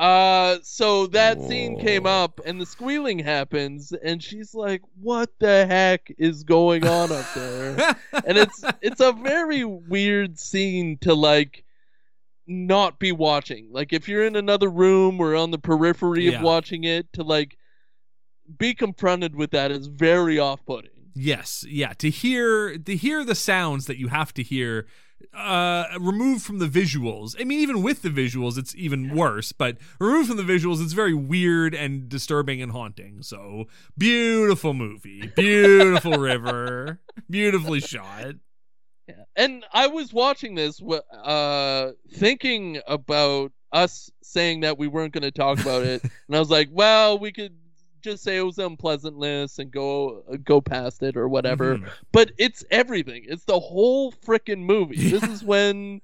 [0.00, 5.66] Uh, so that scene came up, and the squealing happens, and she's like, "What the
[5.66, 7.96] heck is going on up there?"
[8.26, 11.64] and it's it's a very weird scene to like
[12.46, 13.68] not be watching.
[13.70, 16.38] Like if you're in another room or on the periphery Yeah.
[16.38, 17.58] of watching it, to like
[18.58, 20.90] be confronted with that is very off-putting.
[21.14, 21.92] Yes, yeah.
[21.98, 24.86] To hear to hear the sounds that you have to hear,
[25.34, 27.36] uh, removed from the visuals.
[27.40, 29.52] I mean, even with the visuals, it's even worse.
[29.52, 33.22] But removed from the visuals, it's very weird and disturbing and haunting.
[33.22, 33.66] So
[33.96, 38.34] beautiful movie, beautiful river, beautifully shot.
[39.08, 39.24] Yeah.
[39.36, 45.30] And I was watching this, uh, thinking about us saying that we weren't going to
[45.30, 47.54] talk about it, and I was like, well, we could
[48.02, 51.78] just say it was unpleasantness and go uh, go past it or whatever.
[51.78, 51.90] Mhm.
[52.12, 53.24] But it's everything.
[53.26, 55.10] It's the whole freaking movie.
[55.10, 56.00] This is when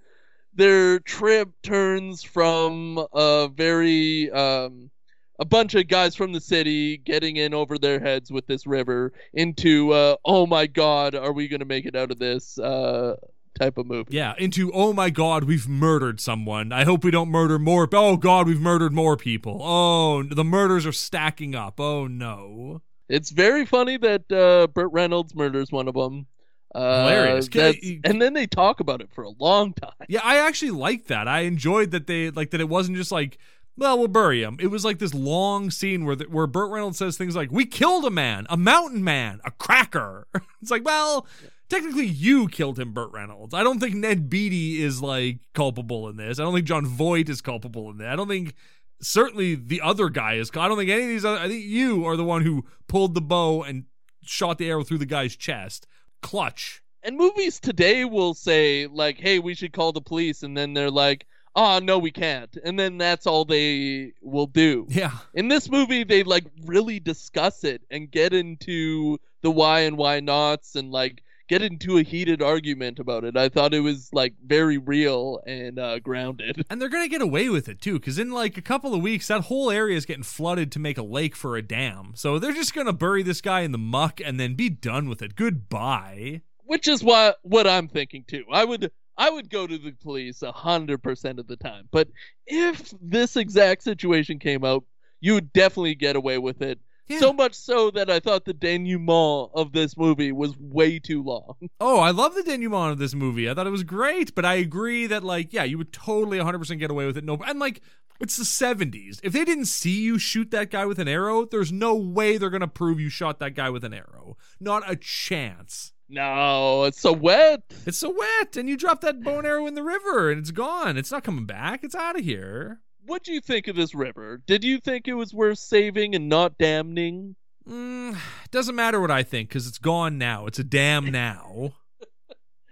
[0.55, 4.91] their trip turns from a very um
[5.39, 9.13] a bunch of guys from the city getting in over their heads with this river
[9.35, 13.15] into uh oh my god are we going to make it out of this uh
[13.59, 14.15] type of movie.
[14.15, 16.73] Yeah, into oh my god, we've murdered someone.
[16.73, 17.89] I hope we don't murder more.
[17.93, 19.61] Oh god, we've murdered more people.
[19.63, 21.81] Oh, the murders are stacking up.
[21.81, 22.83] Oh no.
[23.09, 26.27] It's very funny that uh Burt Reynolds murders one of them.
[26.75, 27.49] Uh, Hilarious.
[27.55, 29.93] I- and then they talk about it for a long time.
[30.09, 31.27] Yeah, I actually liked that.
[31.27, 33.39] I enjoyed that they like that it wasn't just like,
[33.79, 34.57] well, we'll bury him.
[34.61, 37.67] It was like this long scene where the, where Burt Reynolds says things like, "We
[37.67, 40.27] killed a man, a mountain man, a cracker."
[40.63, 41.27] it's like, well,
[41.69, 43.55] technically you killed him, Burt Reynolds.
[43.55, 46.39] I don't think Ned Beatty is like culpable in this.
[46.39, 48.07] I don't think Jon Voight is culpable in this.
[48.07, 48.55] I don't think
[49.01, 50.51] certainly the other guy is.
[50.55, 51.25] I don't think any of these.
[51.25, 53.85] Other, I think you are the one who pulled the bow and
[54.23, 55.87] shot the arrow through the guy's chest.
[56.23, 56.83] Clutch.
[57.03, 60.91] And movies today will say like, "Hey, we should call the police," and then they're
[60.91, 64.87] like, "Oh, no, we can't," and then that's all they will do.
[64.89, 65.13] Yeah.
[65.35, 70.19] In this movie, they like really discuss it and get into the why and why
[70.19, 73.37] nots and like get into a heated argument about it.
[73.37, 76.65] I thought it was like very real and uh, grounded.
[76.69, 79.29] And they're gonna get away with it too, because in like a couple of weeks,
[79.29, 82.13] that whole area is getting flooded to make a lake for a dam.
[82.15, 85.23] So they're just gonna bury this guy in the muck and then be done with
[85.23, 85.37] it.
[85.37, 86.43] Goodbye.
[86.65, 88.45] Which is what what I'm thinking too.
[88.53, 91.89] I would I would go to the police a hundred percent of the time.
[91.91, 92.09] But
[92.47, 94.85] if this exact situation came out,
[95.21, 96.79] you would definitely get away with it.
[97.09, 97.21] Yeah.
[97.21, 101.55] So much so that I thought the denouement of this movie was way too long.
[101.81, 103.49] Oh, I love the denouement of this movie.
[103.49, 106.79] I thought it was great, but I agree that like, yeah, you would totally 100%
[106.79, 107.25] get away with it.
[107.25, 107.81] No, and like,
[108.19, 109.21] it's the 70s.
[109.23, 112.51] If they didn't see you shoot that guy with an arrow, there's no way they're
[112.51, 114.37] gonna prove you shot that guy with an arrow.
[114.59, 115.93] Not a chance.
[116.09, 117.63] No, it's so wet.
[117.85, 120.97] It's so wet, and you drop that bone arrow in the river, and it's gone.
[120.97, 121.83] It's not coming back.
[121.85, 122.81] It's out of here.
[123.07, 124.43] What do you think of this river?
[124.47, 127.37] Did you think it was worth saving and not damming?
[127.69, 128.17] Mm,
[128.51, 130.47] doesn't matter what I think because it's gone now.
[130.47, 131.73] It's a dam now.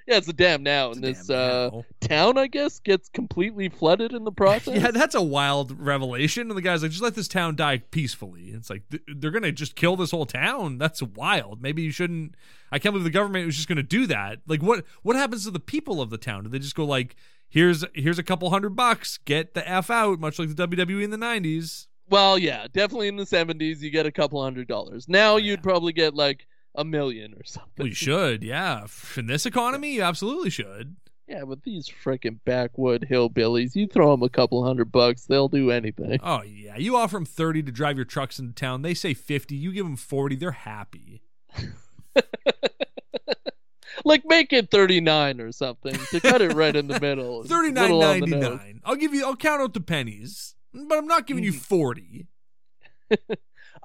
[0.07, 1.71] Yeah, it's a dam now, It's and this uh,
[2.01, 4.79] town, I guess, gets completely flooded in the process.
[4.79, 6.51] Yeah, that's a wild revelation.
[6.51, 8.49] And the guy's like, just let this town die peacefully.
[8.49, 10.77] It's like, th- they're going to just kill this whole town.
[10.77, 11.63] That's wild.
[11.63, 12.35] Maybe you shouldn't.
[12.71, 14.41] I can't believe the government was just going to do that.
[14.47, 16.45] Like, what what happens to the people of the town?
[16.45, 17.17] Do they just go, like,
[17.55, 21.11] here's here's a couple hundred bucks, get the F out, much like the WWE in
[21.11, 21.87] the 90s?
[22.11, 25.09] Well, yeah, definitely in the seventies, you get a couple hundred dollars.
[25.09, 25.53] Now oh, Yeah.
[25.53, 27.71] you'd probably get like a million or something.
[27.79, 28.87] Well, you should, yeah.
[29.17, 30.97] In this economy, you absolutely should.
[31.27, 35.71] Yeah, but these freaking backwood hillbillies, you throw them a couple hundred bucks, they'll do
[35.71, 36.19] anything.
[36.23, 36.77] Oh, yeah.
[36.77, 38.83] You offer them 30 to drive your trucks into town.
[38.83, 39.57] They say 50.
[39.57, 40.37] You give them 40.
[40.37, 41.23] They're happy.
[44.05, 47.41] Like make it thirty nine or something to cut it right in the middle.
[47.43, 48.59] It's a Thirty nine little on the ninety nose.
[48.59, 48.81] nine.
[48.85, 49.25] I'll give you.
[49.25, 51.61] I'll count out the pennies, but I'm not giving you Mhm.
[51.61, 52.27] forty.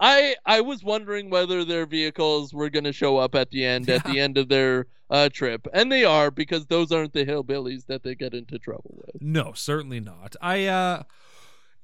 [0.02, 3.90] I I was wondering whether their vehicles were going to show up at the end
[3.90, 7.86] at the end of their uh, trip, and they are because those aren't the hillbillies
[7.88, 9.22] that they get into trouble with.
[9.22, 10.36] No, certainly not.
[10.42, 11.04] I uh,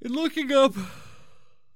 [0.00, 0.74] in looking up.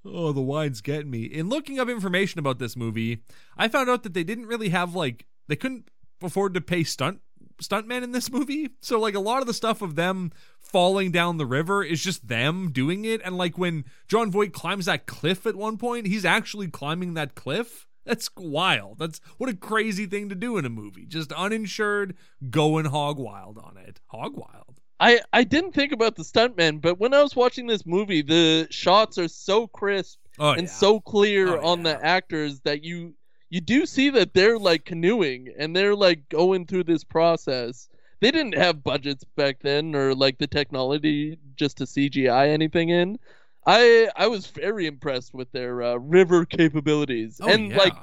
[0.02, 1.24] Oh, the wine's getting me.
[1.24, 3.22] In looking up information about this movie,
[3.58, 5.88] I found out that they didn't really have like they couldn't
[6.22, 7.20] afford to pay stunt
[7.62, 8.70] stuntmen in this movie.
[8.80, 12.28] So like a lot of the stuff of them falling down the river is just
[12.28, 13.20] them doing it.
[13.24, 17.34] And like when Jon Voight climbs that cliff at one point, he's actually climbing that
[17.34, 17.86] cliff.
[18.06, 18.98] That's wild.
[18.98, 21.04] That's what a crazy thing to do in a movie.
[21.06, 22.16] Just uninsured,
[22.48, 24.00] going hog wild on it.
[24.06, 24.80] Hog wild.
[24.98, 28.66] I I didn't think about the stuntmen, but when I was watching this movie, the
[28.70, 30.68] shots are so crisp Oh, and yeah.
[30.68, 31.92] so clear Oh, on yeah.
[31.96, 33.14] the actors that you
[33.50, 37.88] you do see that they're like canoeing and they're like going through this process.
[38.20, 43.18] They didn't have budgets back then or like the technology just to CGI anything in.
[43.66, 47.78] I I was very impressed with their uh, river capabilities Oh, and yeah.
[47.78, 47.94] like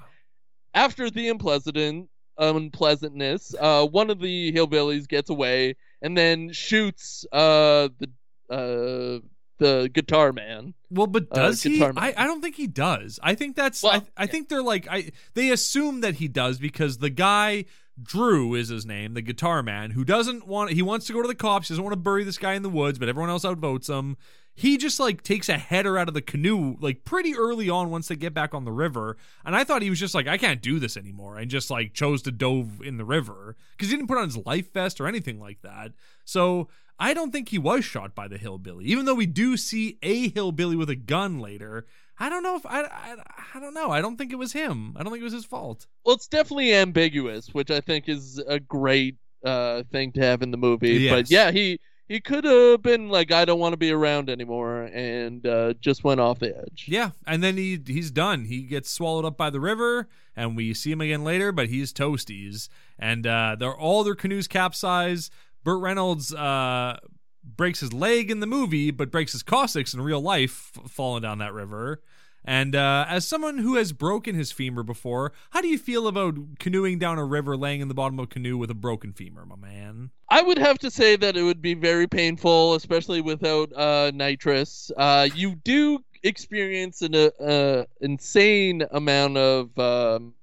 [0.74, 7.90] after the unpleasant unpleasantness, uh, one of the hillbillies gets away and then shoots uh
[8.00, 8.10] the
[8.50, 9.20] uh
[9.58, 10.74] the guitar man.
[10.90, 11.84] Well, but uh, does he?
[11.84, 13.20] I, I don't think he does.
[13.22, 13.84] I think that's.
[13.84, 14.88] Well, I, I think they're like.
[14.90, 17.66] I they assume that he does because the guy
[18.02, 20.72] Drew is his name, the guitar man, who doesn't want.
[20.72, 21.68] He wants to go to the cops.
[21.68, 24.18] He doesn't want to bury this guy in the woods, but everyone else outvotes him.
[24.54, 28.08] He just like takes a header out of the canoe like pretty early on once
[28.08, 29.16] they get back on the river.
[29.46, 31.94] And I thought he was just like, I can't do this anymore, and just like
[31.94, 35.08] chose to dove in the river because he didn't put on his life vest or
[35.08, 35.92] anything like that.
[36.26, 36.70] So
[37.00, 40.30] I don't think he was shot by the hillbilly, even though we do see a
[40.30, 41.86] hillbilly with a gun later.
[42.20, 43.16] I don't know if I, I
[43.54, 43.92] I don't know.
[43.92, 44.96] I don't think it was him.
[44.98, 45.86] I don't think it was his fault.
[46.04, 50.50] Well, it's definitely ambiguous, which I think is a great uh thing to have in
[50.52, 51.10] the movie.
[51.10, 54.84] But yeah, he he could have been like, I don't want to be around anymore,
[54.94, 56.86] and uh, just went off the edge.
[56.88, 58.46] Yeah, and then he he's done.
[58.46, 61.92] He gets swallowed up by the river, and we see him again later, but he's
[61.92, 65.30] toasties, and uh, they're all their canoes capsize.
[65.68, 66.98] Burt Reynolds uh,
[67.44, 71.40] breaks his leg in the movie, but breaks his coccyx in real life, falling down
[71.40, 72.02] that river.
[72.46, 76.38] And uh, as someone who has broken his femur before, how do you feel about
[76.60, 79.46] canoeing down a river, laying in the bottom of a canoe with a broken femur,
[79.46, 80.12] my man?
[80.30, 84.90] I would have to say that it would be very painful, especially without uh, nitrous.
[84.96, 90.34] Uh, you do experience an uh, uh, insane amount of um,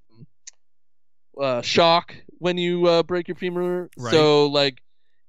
[1.41, 3.89] uh, shock when you uh, break your femur.
[3.97, 4.13] Right.
[4.13, 4.83] So, like,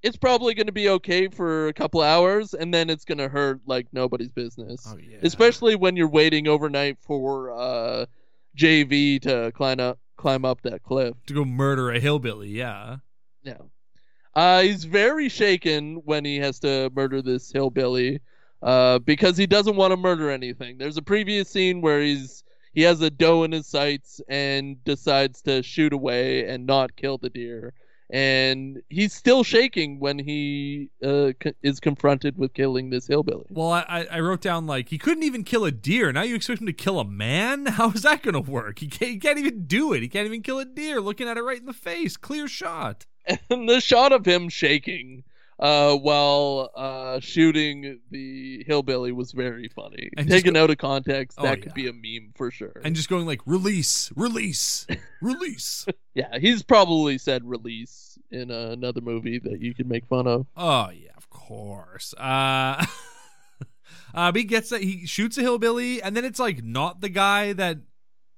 [0.05, 3.27] it's probably going to be okay for a couple hours, and then it's going to
[3.27, 4.87] hurt like nobody's business.
[4.87, 5.17] Oh yeah.
[5.23, 8.05] Especially when you're waiting overnight for uh,
[8.55, 11.15] JV to climb up climb up that cliff.
[11.25, 12.49] to go murder a hillbilly.
[12.49, 12.97] Yeah.
[13.43, 13.57] Yeah.
[14.35, 18.19] Uh, he's very shaken when he has to murder this hillbilly
[18.61, 20.77] uh, because he doesn't want to murder anything.
[20.77, 22.43] There's a previous scene where he's
[22.73, 27.17] he has a doe in his sights and decides to shoot away and not kill
[27.17, 27.73] the deer.
[28.09, 33.45] And he's still shaking when he uh, co- is confronted with killing this hillbilly.
[33.49, 36.11] Well, I, I- wrote down like he couldn't even kill a deer.
[36.11, 37.65] Now you expect him to kill a man?
[37.65, 38.79] How is that going to work?
[38.79, 40.01] He can't, he can't even do it.
[40.01, 41.01] He can't even kill a deer.
[41.01, 43.05] Looking at it right in the face, clear shot.
[43.49, 45.23] and the shot of him shaking
[45.59, 50.09] uh, while uh, shooting the hillbilly was very funny.
[50.17, 51.63] And Taken out of context, Oh, that yeah.
[51.63, 52.81] could be a meme for sure.
[52.83, 54.85] And just going like release, release,
[55.21, 55.85] release.
[56.13, 60.45] yeah, he's probably said release in uh, another movie that you could make fun of.
[60.57, 62.13] Oh yeah, of course.
[62.17, 62.85] Uh,
[64.13, 67.09] uh, but he gets that he shoots a hillbilly, and then it's like not the
[67.09, 67.77] guy that,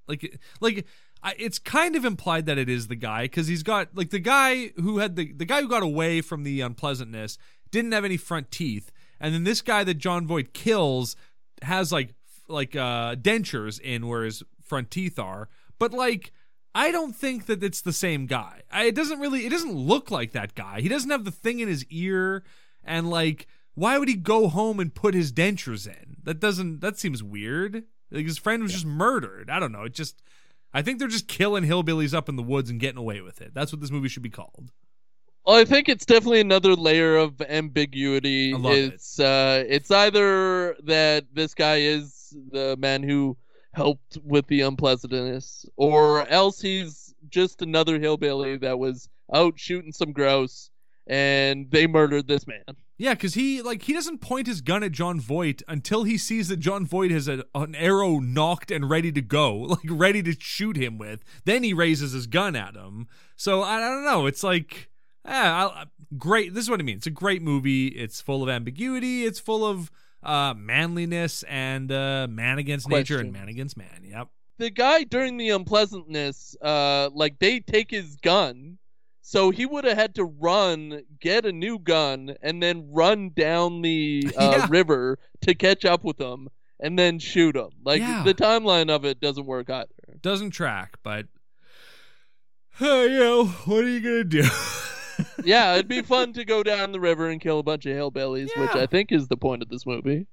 [0.07, 0.85] like, like
[1.23, 4.19] I, it's kind of implied that it is the guy because he's got like the
[4.19, 7.37] guy who had the the guy who got away from the unpleasantness
[7.71, 11.15] didn't have any front teeth, and then this guy that Jon Voight kills
[11.63, 12.13] has like
[12.47, 15.49] like uh dentures in where his front teeth are,
[15.79, 16.31] but like.
[16.75, 18.61] I don't think that it's the same guy.
[18.71, 19.47] I, it doesn't really.
[19.47, 20.79] It doesn't look like that guy.
[20.79, 22.43] He doesn't have the thing in his ear,
[22.83, 26.17] and like, why would he go home and put his dentures in?
[26.21, 26.81] That doesn't.
[26.81, 27.85] That seems weird.
[28.11, 29.49] Like his friend was just murdered.
[29.49, 29.83] I don't know.
[29.83, 30.21] It just.
[30.73, 33.53] I think they're just killing hillbillies up in the woods and getting away with it.
[33.53, 34.71] That's what this movie should be called.
[35.45, 38.53] Well, I think it's definitely another layer of ambiguity.
[38.53, 38.93] I love it.
[38.93, 43.37] it's uh it's either that this guy is the man who
[43.73, 50.11] helped with the unpleasantness, or else he's just another hillbilly that was out shooting some
[50.11, 50.69] grouse
[51.07, 52.63] and they murdered this man.
[52.97, 56.47] Yeah, because he like he doesn't point his gun at Jon Voight until he sees
[56.47, 60.35] that Jon Voight has a, an arrow knocked and ready to go, like ready to
[60.39, 61.23] shoot him with.
[61.45, 63.07] Then he raises his gun at him.
[63.35, 64.25] So I, I don't know.
[64.25, 64.89] It's like,
[65.23, 65.85] yeah,
[66.17, 66.55] great.
[66.55, 66.97] This is what I mean.
[66.97, 67.87] It's a great movie.
[67.87, 69.25] It's full of ambiguity.
[69.25, 69.91] It's full of
[70.23, 74.03] uh, manliness and uh, man against nature and man against man.
[74.03, 74.29] Yep.
[74.57, 78.79] The guy during the unpleasantness, uh, like they take his gun,
[79.29, 83.81] so he would have had to run, get a new gun, and then run down
[83.81, 84.67] the uh, Yeah.
[84.69, 86.47] river to catch up with them,
[86.79, 87.71] and then shoot them.
[87.83, 88.23] Like Yeah.
[88.23, 89.89] the timeline of it doesn't work either.
[90.21, 91.25] Doesn't track, but
[92.79, 94.43] you know what are you gonna do?
[95.43, 98.49] yeah, it'd be fun to go down the river and kill a bunch of hillbillies,
[98.57, 100.27] which I think is the point of this movie.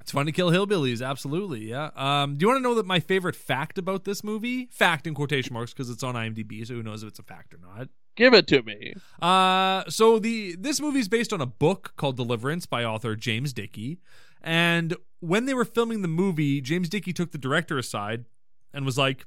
[0.00, 1.68] It's fun to kill hillbillies, absolutely.
[1.68, 1.90] Yeah.
[1.96, 4.68] Um, do you want to know that my favorite fact about this movie?
[4.70, 7.52] Fact in quotation marks because it's on IMDb, so who knows if it's a fact
[7.52, 7.88] or not.
[8.16, 8.94] Give it to me.
[9.20, 13.52] Uh, so the this movie is based on a book called Deliverance by author James
[13.52, 13.98] Dickey,
[14.42, 18.24] and when they were filming the movie, James Dickey took the director aside
[18.72, 19.26] and was like,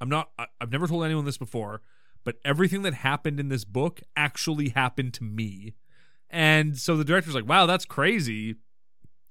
[0.00, 0.30] "I'm not.
[0.38, 1.80] I, I've never told anyone this before,
[2.24, 5.74] but everything that happened in this book actually happened to me."
[6.28, 8.56] And so the director's like, "Wow, that's crazy."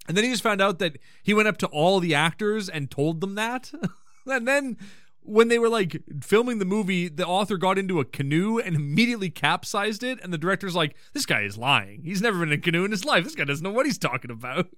[0.08, 2.90] And then he just found out that he went up to all the actors and
[2.90, 3.72] told them that.
[4.26, 4.78] and then
[5.26, 9.30] when they were like filming the movie, the author got into a canoe and immediately
[9.30, 10.20] capsized it.
[10.24, 12.04] And the director's like, this guy is lying.
[12.04, 13.24] He's never been in a canoe in his life.
[13.24, 14.68] This guy doesn't know what he's talking about.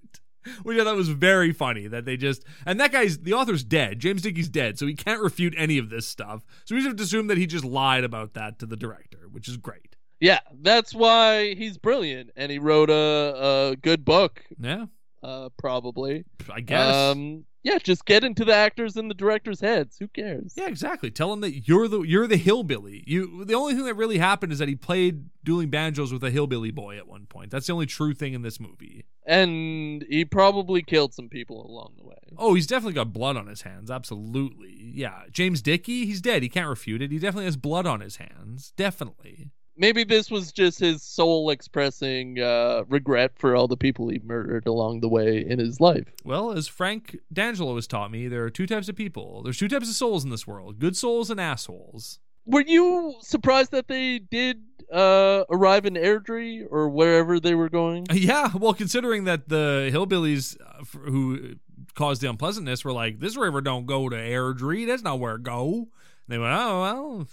[0.62, 3.98] Which I thought was very funny that they just and that guy's the author's dead.
[3.98, 6.44] James Dickey's dead, so he can't refute any of this stuff.
[6.64, 9.28] So we just have to assume that he just lied about that to the director,
[9.30, 9.96] which is great.
[10.20, 14.86] Yeah, that's why he's brilliant, and he wrote a, a good book, Yeah,
[15.22, 16.24] uh, probably.
[16.50, 16.94] I guess.
[16.94, 19.98] Um, yeah, just get into the actors and the directors' heads.
[19.98, 20.54] Who cares?
[20.56, 21.10] Yeah, exactly.
[21.10, 23.02] Tell him that you're the you're the hillbilly.
[23.06, 26.30] You the only thing that really happened is that he played dueling banjos with a
[26.30, 27.50] hillbilly boy at one point.
[27.50, 29.04] That's the only true thing in this movie.
[29.26, 32.16] And he probably killed some people along the way.
[32.38, 33.90] Oh, he's definitely got blood on his hands.
[33.90, 34.74] Absolutely.
[34.94, 35.24] Yeah.
[35.30, 36.42] James Dickey, he's dead.
[36.42, 37.10] He can't refute it.
[37.10, 38.72] He definitely has blood on his hands.
[38.76, 39.50] Definitely.
[39.78, 44.66] Maybe this was just his soul expressing uh, regret for all the people he murdered
[44.66, 46.12] along the way in his life.
[46.24, 49.42] Well, as Frank D'Angelo has taught me, there are two types of people.
[49.42, 52.18] There's two types of souls in this world: good souls and assholes.
[52.44, 54.62] Were you surprised that they did
[54.92, 58.06] uh, arrive in Airdrie or wherever they were going?
[58.12, 61.56] Yeah, well, considering that the hillbillies uh, who
[61.94, 64.86] caused the unpleasantness were like, "This river don't go to Airdrie.
[64.86, 65.88] That's not where it go."
[66.26, 67.26] And they went, "Oh well,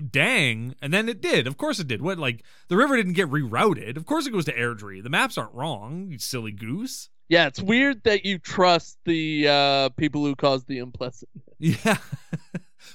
[0.00, 1.46] dang!" And then it did.
[1.46, 2.02] Of course, it did.
[2.02, 3.96] What like the river didn't get rerouted?
[3.96, 5.02] Of course, it goes to Airdrie.
[5.02, 6.08] The maps aren't wrong.
[6.10, 7.08] You silly goose.
[7.28, 11.42] Yeah, it's weird that you trust the uh, people who caused the unpleasantness.
[11.58, 11.96] Yeah.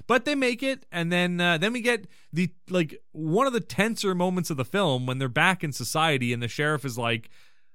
[0.08, 3.60] But they make it, and then uh, then we get the like one of the
[3.60, 7.30] tenser moments of the film when they're back in society, and the sheriff is like,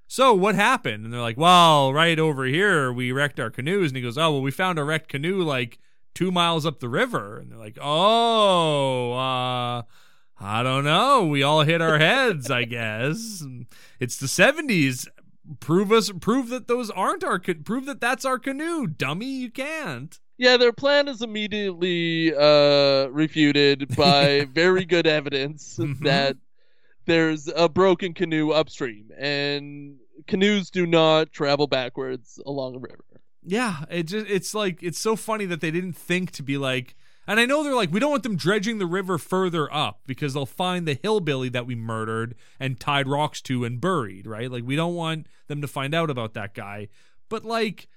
[0.06, 3.96] "So what happened?" And they're like, "Well, right over here, we wrecked our canoes." And
[3.96, 5.78] he goes, "Oh, well, we found a wrecked canoe like
[6.16, 9.82] two miles up the river." And they're like, "Oh, uh."
[10.38, 11.24] I don't know.
[11.26, 13.42] We all hit our heads, I guess.
[13.98, 15.08] It's the 70s.
[15.60, 19.24] Prove us prove that those aren't our prove that that's our canoe, dummy.
[19.30, 20.18] You can't.
[20.36, 26.00] Yeah, their plan is immediately uh, refuted by very good evidence Mhm.
[26.00, 26.36] that
[27.06, 29.96] there's a broken canoe upstream, and
[30.26, 33.04] canoes do not travel backwards along a river.
[33.48, 36.96] Yeah, it just it's like it's so funny that they didn't think to be like
[37.28, 40.34] and I know they're like we don't want them dredging the river further up because
[40.34, 44.50] they'll find the hillbilly that we murdered and tied rocks to and buried, right?
[44.50, 46.88] Like we don't want them to find out about that guy.
[47.28, 47.88] But like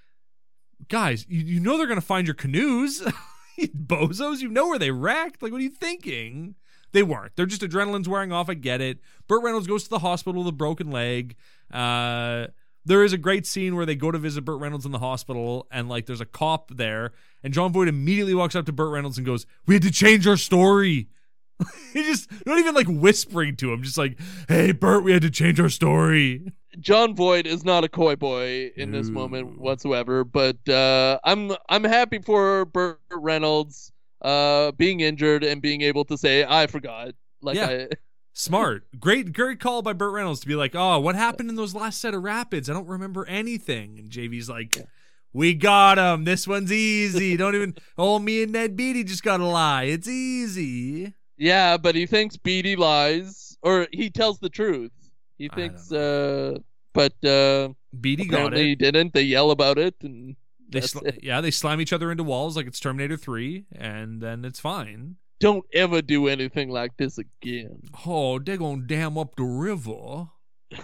[0.88, 3.02] guys, you, you know they're going to find your canoes.
[3.60, 5.42] Bozos, you know where they wrecked.
[5.42, 6.56] Like what are you thinking?
[6.92, 7.36] They weren't.
[7.36, 8.50] They're just adrenaline's wearing off.
[8.50, 9.00] I get it.
[9.28, 11.36] Burt Reynolds goes to the hospital with a broken leg.
[11.72, 12.48] Uh
[12.86, 15.68] there is a great scene where they go to visit Burt Reynolds in the hospital,
[15.72, 17.12] and like there's a cop there,
[17.44, 20.28] and Jon Voight immediately walks up to Burt Reynolds and goes, "We had to change
[20.28, 21.10] our story."
[21.94, 25.30] he just not even like whispering to him, just like, "Hey, Burt, we had to
[25.30, 30.58] change our story." Jon Voight is not a coy boy in this moment whatsoever, but
[30.70, 36.46] uh, I'm I'm happy for Burt Reynolds uh, being injured and being able to say
[36.48, 37.14] I forgot.
[37.42, 37.68] Like Yeah.
[37.68, 37.88] I,
[38.34, 41.76] Smart, great, great call by Burt Reynolds to be like, "Oh, what happened in those
[41.76, 42.70] last set of rapids?
[42.70, 44.78] I don't remember anything." And JV's like.
[45.32, 46.24] We got him.
[46.24, 47.38] This one's easy.
[47.38, 47.76] Don't even.
[48.00, 49.84] Oh, me and Ned Beatty just gotta lie.
[49.84, 51.14] It's easy.
[51.38, 54.92] yeah, but he thinks Beatty lies, or he tells the truth.
[55.38, 56.58] He thinks, uh,
[56.94, 57.70] but uh,
[58.02, 58.60] Beatty got it.
[58.60, 59.14] he didn't.
[59.14, 60.36] They yell about it, and
[60.68, 61.20] They sl- it.
[61.22, 65.18] yeah, they slam each other into walls like it's Terminator 3, and then it's fine.
[65.40, 67.82] Don't ever do anything like this again.
[68.06, 70.28] Oh, they're gonna dam up the river.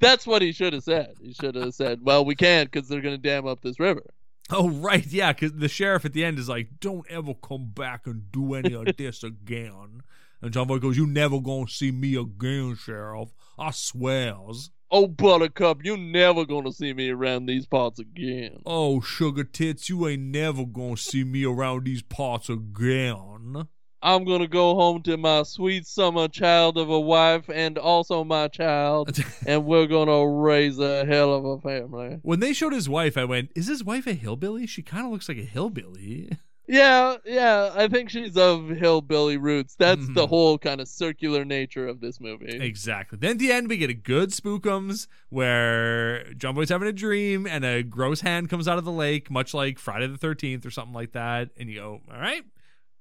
[0.00, 1.14] That's what he should have said.
[1.20, 4.04] He should have said, "Well, we can't because they're going to dam up this river."
[4.52, 8.06] Oh, right, yeah, because the sheriff at the end is like, don't ever come back
[8.06, 10.02] and do any of this again.
[10.42, 13.28] And John Boy goes, you never gonna see me again, sheriff.
[13.58, 14.70] I swears.
[14.92, 18.60] Oh, Buttercup, you're never going to see me around these parts again.
[18.66, 23.68] Oh, sugar tits, you ain't never gonna see me around these parts again.
[24.02, 28.24] I'm going to go home to my sweet summer child of a wife and also
[28.24, 29.16] my child,
[29.46, 32.18] and we're going to raise a hell of a family.
[32.22, 34.66] When they showed his wife, I went, is his wife a hillbilly?
[34.66, 36.30] She kind of looks like a hillbilly.
[36.72, 39.74] Yeah, yeah, I think she's of hillbilly roots.
[39.74, 40.28] That's the Mhm.
[40.28, 42.46] whole kind of circular nature of this movie.
[42.60, 43.18] Exactly.
[43.20, 47.44] Then at the end, we get a good spookums where John Boy's having a dream
[47.44, 50.70] and a gross hand comes out of the lake, much like Friday the 13th or
[50.70, 51.50] something like that.
[51.58, 52.44] And you go, all right,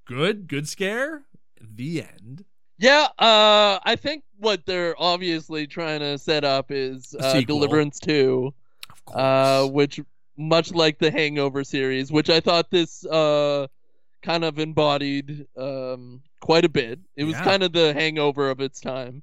[0.06, 1.26] good, good scare.
[1.62, 2.46] The end.
[2.80, 7.40] Yeah, uh, I think what they're obviously trying to set up is uh.
[7.42, 8.52] Deliverance 2,
[8.90, 9.20] Of course.
[9.20, 10.00] uh, which,
[10.40, 13.68] much like the Hangover series, which I thought this uh,
[14.24, 17.00] kind of embodied um, quite a bit.
[17.16, 17.44] It was Yeah.
[17.44, 19.22] kind of the hangover of its time.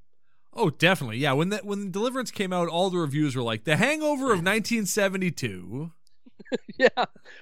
[0.55, 1.19] oh, definitely.
[1.19, 1.33] Yeah.
[1.33, 5.91] When that when Deliverance came out, all the reviews were like, the hangover of 1972.
[6.79, 6.89] yeah,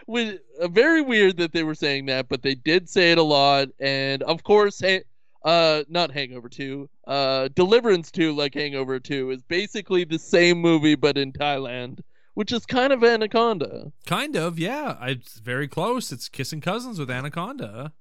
[0.07, 3.23] was uh, very weird that they were saying that, but they did say it a
[3.23, 5.03] lot, and of course, ha-
[5.45, 10.95] uh, not Hangover Two, uh, Deliverance Two, like Hangover Two, is basically the same movie
[10.95, 12.01] but in Thailand,
[12.35, 13.93] which is kind of Anaconda.
[14.07, 14.97] Kind of, yeah.
[15.03, 16.13] It's very close.
[16.13, 17.93] It's kissing cousins with Anaconda.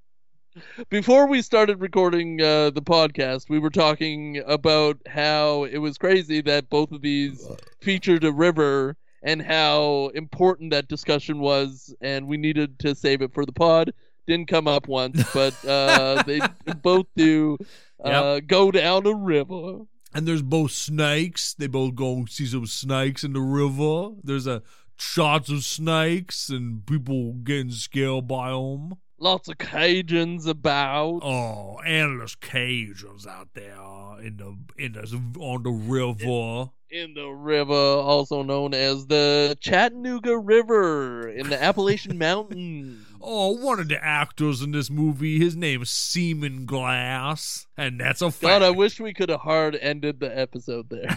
[0.88, 6.40] Before we started recording uh, the podcast, we were talking about how it was crazy
[6.42, 7.44] that both of these
[7.80, 13.32] featured a river and how important that discussion was, and we needed to save it
[13.32, 13.92] for the pod.
[14.26, 16.40] Didn't come up once, but uh, they
[16.82, 17.58] both do
[18.02, 19.80] uh, go down a river.
[20.14, 21.54] And there's both snakes.
[21.54, 24.14] They both go see some snakes in the river.
[24.22, 24.62] There's a
[24.96, 28.94] shots of snakes and people getting scared by them.
[29.18, 31.20] Lots of Cajuns about.
[31.22, 33.74] Oh, endless Cajuns out there
[34.22, 36.70] in the in the on the river.
[36.90, 43.04] in the river, also known as the Chattanooga River in the Appalachian Mountains.
[43.26, 48.20] Oh, one of the actors in this movie, his name is Seamon Glass, and that's
[48.20, 48.42] a fact.
[48.42, 51.16] God, I wish we could have hard ended the episode there.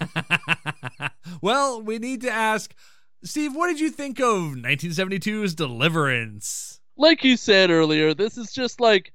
[1.42, 2.74] well, we need to ask
[3.24, 6.80] Steve, what did you think of 1972's Deliverance?
[6.96, 9.12] like you said earlier, this is just like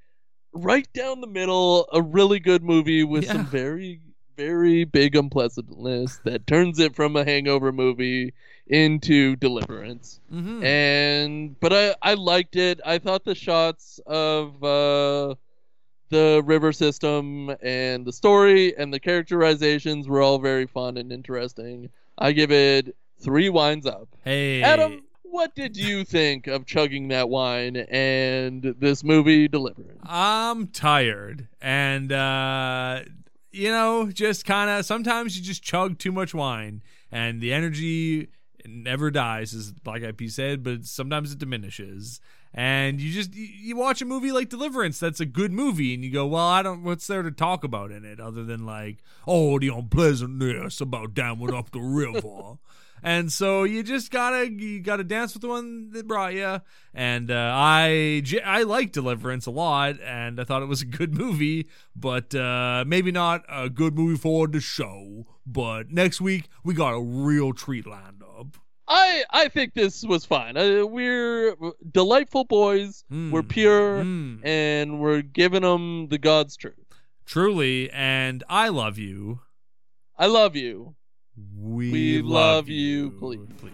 [0.54, 3.32] right down the middle, a really good movie with Yeah.
[3.32, 4.00] some very,
[4.36, 8.32] very big unpleasantness that turns it from a hangover movie
[8.66, 10.20] into Deliverance.
[10.32, 10.64] Mhm.
[10.64, 12.80] And but I I liked it.
[12.84, 15.34] I thought the shots of uh
[16.10, 21.88] the river system and the story and the characterizations were all very fun and interesting.
[22.18, 24.08] I give it 3 wines up.
[24.22, 29.98] Hey, Adam, what did you think of chugging that wine and this movie Deliverance?
[30.04, 33.00] I'm tired, and uh,
[33.54, 36.82] you know, just kind of sometimes you just chug too much wine,
[37.12, 38.28] and the energy
[38.66, 42.20] never dies, as Black Eyed Peas said, but sometimes it diminishes.
[42.52, 46.12] And you just you, watch a movie like Deliverance, that's a good movie, and you
[46.12, 46.82] go, well, I don't.
[46.82, 51.54] What's there to talk about in it other than like, oh, the unpleasantness about damming
[51.54, 52.58] up the river.
[53.06, 56.60] And so you just gotta you gotta dance with the one that brought you.
[56.94, 58.22] And uh, I
[58.66, 63.12] like Deliverance a lot, and I thought it was a good movie, but uh, maybe
[63.12, 65.26] not a good movie for the show.
[65.46, 68.56] But next week we got a real treat lined up.
[68.88, 70.56] I I think this was fine.
[70.56, 71.54] Uh, we're
[71.92, 73.04] delightful boys.
[73.12, 73.30] Mm.
[73.32, 74.40] We're pure, Mm.
[74.46, 76.74] and we're giving them the God's truth.
[77.26, 79.40] Truly, and I love you.
[80.18, 80.94] I love you.
[81.36, 83.40] We, We love you, please.
[83.58, 83.72] please.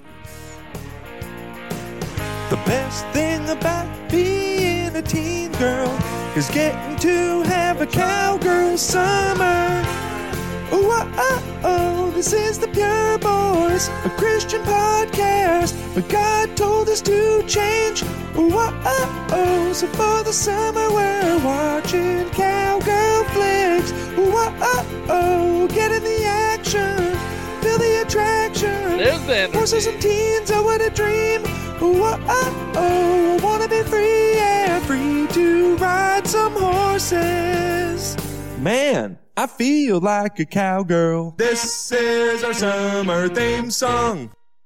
[2.49, 5.91] The best thing about being a teen girl
[6.37, 9.83] is getting to have a cowgirl summer.
[10.73, 15.75] Oh, oh, oh, this is the Pure Boys, a Christian podcast.
[15.95, 18.03] But God told us to change.
[18.37, 18.51] Oh,
[18.85, 23.93] oh, oh, so for the summer we're watching cowgirl flicks.
[24.17, 27.10] Oh, oh, oh, oh, get in the action,
[27.61, 28.99] feel the attraction.
[28.99, 29.59] There's the energy.
[29.59, 31.43] Horses and teens, oh what a dream.
[31.45, 31.49] Uh,
[31.83, 38.17] oh, oh, oh, oh, I wanna be free, yeah, free to ride some horses.
[38.59, 41.37] Man, I feel like a cowgirl.
[41.39, 44.31] This is our summer theme song.